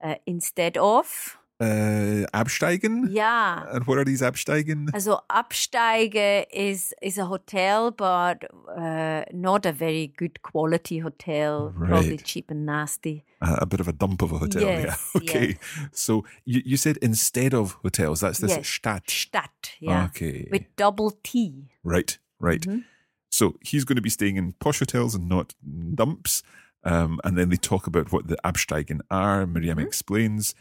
Uh, 0.03 0.15
instead 0.25 0.77
of 0.77 1.37
uh, 1.61 2.25
Absteigen. 2.33 3.07
ja. 3.11 3.65
And 3.71 3.85
what 3.85 3.97
are 3.97 4.05
these 4.05 4.21
Absteigen? 4.25 4.89
Also 4.93 5.19
Absteige 5.29 6.45
is 6.51 6.93
is 7.01 7.17
a 7.17 7.25
hotel, 7.25 7.91
but 7.91 8.43
uh, 8.77 9.23
not 9.33 9.65
a 9.65 9.71
very 9.71 10.07
good 10.17 10.41
quality 10.41 10.99
hotel. 10.99 11.71
Right. 11.75 11.89
Probably 11.89 12.17
cheap 12.17 12.51
and 12.51 12.65
nasty. 12.65 13.23
Uh, 13.41 13.57
a 13.61 13.65
bit 13.65 13.79
of 13.79 13.87
a 13.87 13.93
dump 13.93 14.21
of 14.21 14.31
a 14.31 14.37
hotel. 14.37 14.61
Yes, 14.63 15.11
yeah. 15.15 15.21
Okay. 15.21 15.57
So 15.91 16.23
you, 16.45 16.61
you 16.65 16.77
said 16.77 16.97
instead 17.01 17.53
of 17.53 17.77
hotels, 17.83 18.19
that's 18.21 18.39
this 18.39 18.51
Yes. 18.51 18.67
statt. 18.67 19.09
statt, 19.09 19.71
yeah, 19.79 20.05
Okay. 20.05 20.47
with 20.51 20.63
double 20.75 21.11
T. 21.23 21.69
Right. 21.83 22.19
Right. 22.39 22.61
Mm-hmm. 22.61 22.79
So 23.29 23.55
he's 23.61 23.83
going 23.85 23.95
to 23.97 24.01
be 24.01 24.09
staying 24.09 24.37
in 24.37 24.53
posh 24.59 24.79
hotels 24.79 25.15
and 25.15 25.29
not 25.29 25.53
dumps. 25.95 26.43
Um, 26.83 27.19
and 27.23 27.37
then 27.37 27.49
they 27.49 27.57
talk 27.57 27.87
about 27.87 28.11
what 28.11 28.27
the 28.27 28.37
Absteigen 28.43 29.01
are. 29.09 29.45
Miriam 29.47 29.77
Mm-hmm. 29.77 29.87
explains. 29.87 30.55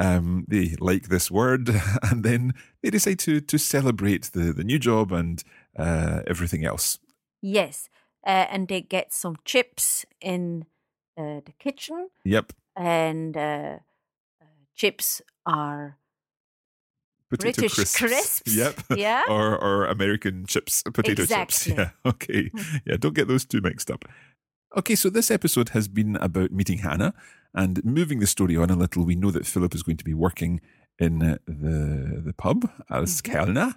Um, 0.00 0.44
they 0.48 0.76
like 0.78 1.08
this 1.08 1.28
word, 1.30 1.68
and 2.02 2.22
then 2.22 2.52
they 2.82 2.90
decide 2.90 3.18
to 3.20 3.40
to 3.40 3.58
celebrate 3.58 4.30
the, 4.32 4.52
the 4.52 4.62
new 4.64 4.78
job 4.78 5.10
and 5.12 5.42
uh, 5.76 6.20
everything 6.26 6.64
else. 6.64 6.98
Yes, 7.42 7.88
uh, 8.26 8.46
and 8.50 8.68
they 8.68 8.80
get 8.80 9.12
some 9.12 9.34
chips 9.44 10.04
in 10.20 10.66
uh, 11.18 11.40
the 11.44 11.52
kitchen, 11.58 12.10
Yep. 12.24 12.52
and 12.76 13.36
uh, 13.36 13.78
uh, 14.40 14.44
chips 14.76 15.20
are 15.44 15.98
Potato 17.30 17.60
British 17.60 17.74
crisps. 17.74 17.98
crisps, 17.98 18.54
Yep. 18.56 18.74
yeah. 18.96 19.22
or 19.28 19.58
or 19.62 19.86
American 19.86 20.46
chips, 20.46 20.82
potato 20.94 21.22
Exactly. 21.26 21.74
chips. 21.74 21.78
Yeah. 21.78 21.90
Okay. 22.10 22.50
Yeah. 22.86 22.96
Don't 22.98 23.14
get 23.14 23.28
those 23.28 23.44
two 23.44 23.60
mixed 23.60 23.90
up. 23.90 24.04
Okay. 24.76 24.94
So 24.94 25.10
this 25.10 25.30
episode 25.30 25.70
has 25.70 25.88
been 25.88 26.16
about 26.16 26.52
meeting 26.52 26.78
Hannah 26.78 27.14
and 27.54 27.84
moving 27.84 28.20
the 28.20 28.26
story 28.26 28.56
on 28.56 28.70
a 28.70 28.76
little. 28.76 29.04
We 29.04 29.16
know 29.16 29.30
that 29.30 29.46
Philip 29.46 29.74
is 29.74 29.82
going 29.82 29.96
to 29.98 30.04
be 30.04 30.14
working 30.14 30.60
in 30.98 31.22
uh, 31.22 31.38
the 31.46 32.22
the 32.26 32.32
pub 32.36 32.70
as 32.90 33.20
Kellner. 33.20 33.74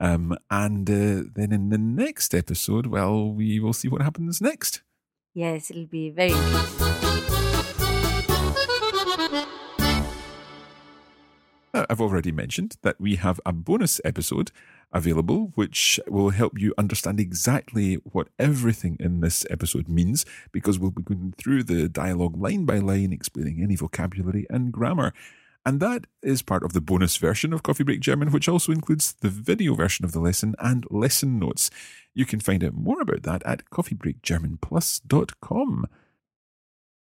Um, 0.00 0.36
and 0.50 0.90
uh, 0.90 1.28
then 1.34 1.52
in 1.52 1.68
the 1.70 1.78
next 1.78 2.34
episode, 2.34 2.86
well, 2.86 3.30
we 3.32 3.60
will 3.60 3.72
see 3.72 3.88
what 3.88 4.02
happens 4.02 4.40
next. 4.40 4.82
yes, 5.34 5.70
it'll 5.70 5.86
be 5.86 6.10
very 6.10 6.34
I've 11.92 12.00
already 12.00 12.32
mentioned 12.32 12.78
that 12.80 12.98
we 12.98 13.16
have 13.16 13.38
a 13.44 13.52
bonus 13.52 14.00
episode 14.02 14.50
available, 14.94 15.52
which 15.56 16.00
will 16.08 16.30
help 16.30 16.58
you 16.58 16.72
understand 16.78 17.20
exactly 17.20 17.96
what 17.96 18.28
everything 18.38 18.96
in 18.98 19.20
this 19.20 19.44
episode 19.50 19.90
means, 19.90 20.24
because 20.52 20.78
we'll 20.78 20.90
be 20.90 21.02
going 21.02 21.34
through 21.36 21.64
the 21.64 21.90
dialogue 21.90 22.38
line 22.38 22.64
by 22.64 22.78
line, 22.78 23.12
explaining 23.12 23.62
any 23.62 23.76
vocabulary 23.76 24.46
and 24.48 24.72
grammar. 24.72 25.12
And 25.66 25.80
that 25.80 26.06
is 26.22 26.40
part 26.40 26.62
of 26.62 26.72
the 26.72 26.80
bonus 26.80 27.18
version 27.18 27.52
of 27.52 27.62
Coffee 27.62 27.84
Break 27.84 28.00
German, 28.00 28.32
which 28.32 28.48
also 28.48 28.72
includes 28.72 29.12
the 29.20 29.28
video 29.28 29.74
version 29.74 30.06
of 30.06 30.12
the 30.12 30.20
lesson 30.20 30.54
and 30.60 30.86
lesson 30.88 31.38
notes. 31.38 31.68
You 32.14 32.24
can 32.24 32.40
find 32.40 32.64
out 32.64 32.72
more 32.72 33.02
about 33.02 33.24
that 33.24 33.42
at 33.44 33.68
coffeebreakgermanplus.com. 33.68 35.86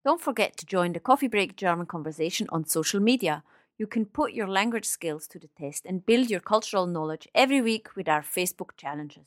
Don't 0.03 0.21
forget 0.21 0.57
to 0.57 0.65
join 0.65 0.91
the 0.91 0.99
Coffee 0.99 1.29
Break 1.29 1.55
German 1.55 1.85
conversation 1.85 2.47
on 2.49 2.65
social 2.65 2.99
media. 2.99 3.45
You 3.77 3.87
can 3.87 4.05
put 4.05 4.33
your 4.33 4.47
language 4.47 4.85
skills 4.85 5.27
to 5.29 5.39
the 5.39 5.49
test 5.57 5.85
and 5.85 6.05
build 6.05 6.29
your 6.29 6.39
cultural 6.39 6.85
knowledge 6.85 7.27
every 7.33 7.61
week 7.61 7.95
with 7.95 8.07
our 8.07 8.21
Facebook 8.21 8.77
challenges. 8.77 9.23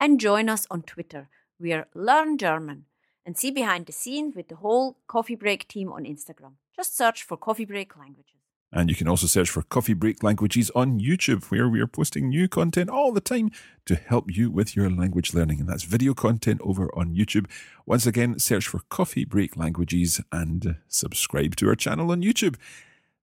And 0.00 0.20
join 0.20 0.48
us 0.48 0.66
on 0.70 0.82
Twitter. 0.82 1.28
We 1.60 1.72
are 1.72 1.88
Learn 1.94 2.38
German. 2.38 2.84
And 3.26 3.36
see 3.36 3.50
behind 3.50 3.84
the 3.86 3.92
scenes 3.92 4.34
with 4.34 4.48
the 4.48 4.56
whole 4.56 4.96
Coffee 5.06 5.34
Break 5.34 5.68
team 5.68 5.92
on 5.92 6.04
Instagram. 6.04 6.52
Just 6.74 6.96
search 6.96 7.22
for 7.22 7.36
Coffee 7.36 7.66
Break 7.66 7.96
Languages. 7.98 8.38
And 8.70 8.90
you 8.90 8.96
can 8.96 9.08
also 9.08 9.26
search 9.26 9.48
for 9.48 9.62
Coffee 9.62 9.94
Break 9.94 10.22
Languages 10.22 10.70
on 10.74 11.00
YouTube, 11.00 11.44
where 11.50 11.68
we 11.68 11.80
are 11.80 11.86
posting 11.86 12.28
new 12.28 12.48
content 12.48 12.90
all 12.90 13.12
the 13.12 13.20
time 13.20 13.50
to 13.86 13.94
help 13.94 14.34
you 14.34 14.50
with 14.50 14.76
your 14.76 14.90
language 14.90 15.32
learning. 15.32 15.60
And 15.60 15.68
that's 15.68 15.84
video 15.84 16.12
content 16.12 16.60
over 16.62 16.90
on 16.94 17.14
YouTube. 17.14 17.46
Once 17.86 18.06
again, 18.06 18.38
search 18.38 18.68
for 18.68 18.80
Coffee 18.90 19.24
Break 19.24 19.56
Languages 19.56 20.20
and 20.30 20.76
subscribe 20.86 21.56
to 21.56 21.68
our 21.68 21.76
channel 21.76 22.12
on 22.12 22.22
YouTube. 22.22 22.56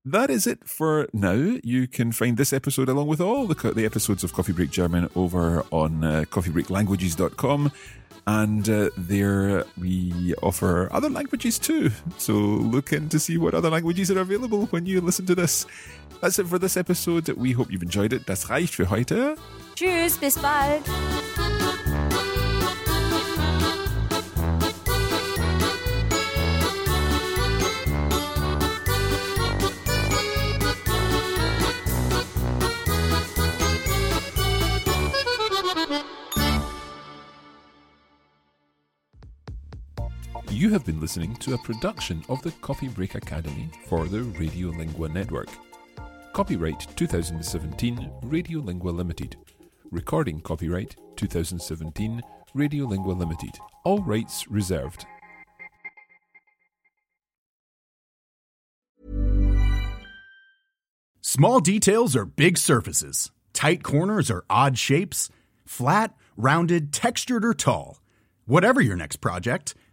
That 0.05 0.29
is 0.29 0.45
it 0.45 0.59
for 0.63 1.07
now. 1.13 1.57
You 1.63 1.87
can 1.87 2.11
find 2.11 2.37
this 2.37 2.53
episode 2.53 2.89
along 2.89 3.07
with 3.07 3.19
all 3.19 3.47
the, 3.47 3.55
the 3.73 3.85
episodes 3.85 4.23
of 4.23 4.33
Coffee 4.33 4.53
Break 4.53 4.69
German 4.69 5.09
over 5.15 5.65
on 5.71 6.03
uh, 6.03 6.25
coffeebreaklanguages.com 6.29 7.71
and 8.27 8.69
uh, 8.69 8.89
there 8.97 9.65
we 9.79 10.33
offer 10.41 10.89
other 10.91 11.09
languages 11.09 11.59
too. 11.59 11.91
So 12.17 12.33
look 12.33 12.93
in 12.93 13.09
to 13.09 13.19
see 13.19 13.37
what 13.37 13.53
other 13.53 13.69
languages 13.69 14.11
are 14.11 14.19
available 14.19 14.65
when 14.67 14.85
you 14.85 15.01
listen 15.01 15.25
to 15.27 15.35
this. 15.35 15.65
That's 16.21 16.39
it 16.39 16.47
for 16.47 16.59
this 16.59 16.77
episode. 16.77 17.27
We 17.29 17.51
hope 17.51 17.71
you've 17.71 17.83
enjoyed 17.83 18.13
it. 18.13 18.25
Das 18.25 18.49
reicht 18.49 18.75
für 18.75 18.89
heute. 18.89 19.35
Tschüss, 19.75 20.17
bis 20.17 20.37
bald. 20.37 20.83
You 40.55 40.69
have 40.69 40.85
been 40.85 41.01
listening 41.01 41.35
to 41.35 41.53
a 41.53 41.57
production 41.57 42.23
of 42.29 42.41
the 42.41 42.51
Coffee 42.61 42.87
Break 42.87 43.15
Academy 43.15 43.69
for 43.87 44.07
the 44.07 44.19
Radiolingua 44.19 45.13
Network. 45.13 45.49
Copyright 46.31 46.87
2017 46.95 48.09
Radiolingua 48.23 48.95
Limited. 48.95 49.35
Recording 49.91 50.39
copyright 50.39 50.95
2017 51.17 52.21
Radiolingua 52.55 53.17
Limited. 53.17 53.49
All 53.83 53.99
rights 53.99 54.47
reserved. 54.47 55.05
Small 61.19 61.59
details 61.59 62.15
are 62.15 62.23
big 62.23 62.57
surfaces. 62.57 63.29
Tight 63.51 63.83
corners 63.83 64.31
are 64.31 64.45
odd 64.49 64.77
shapes. 64.77 65.29
Flat, 65.65 66.15
rounded, 66.37 66.93
textured, 66.93 67.43
or 67.43 67.53
tall. 67.53 67.99
Whatever 68.45 68.79
your 68.79 68.95
next 68.95 69.17
project, 69.17 69.75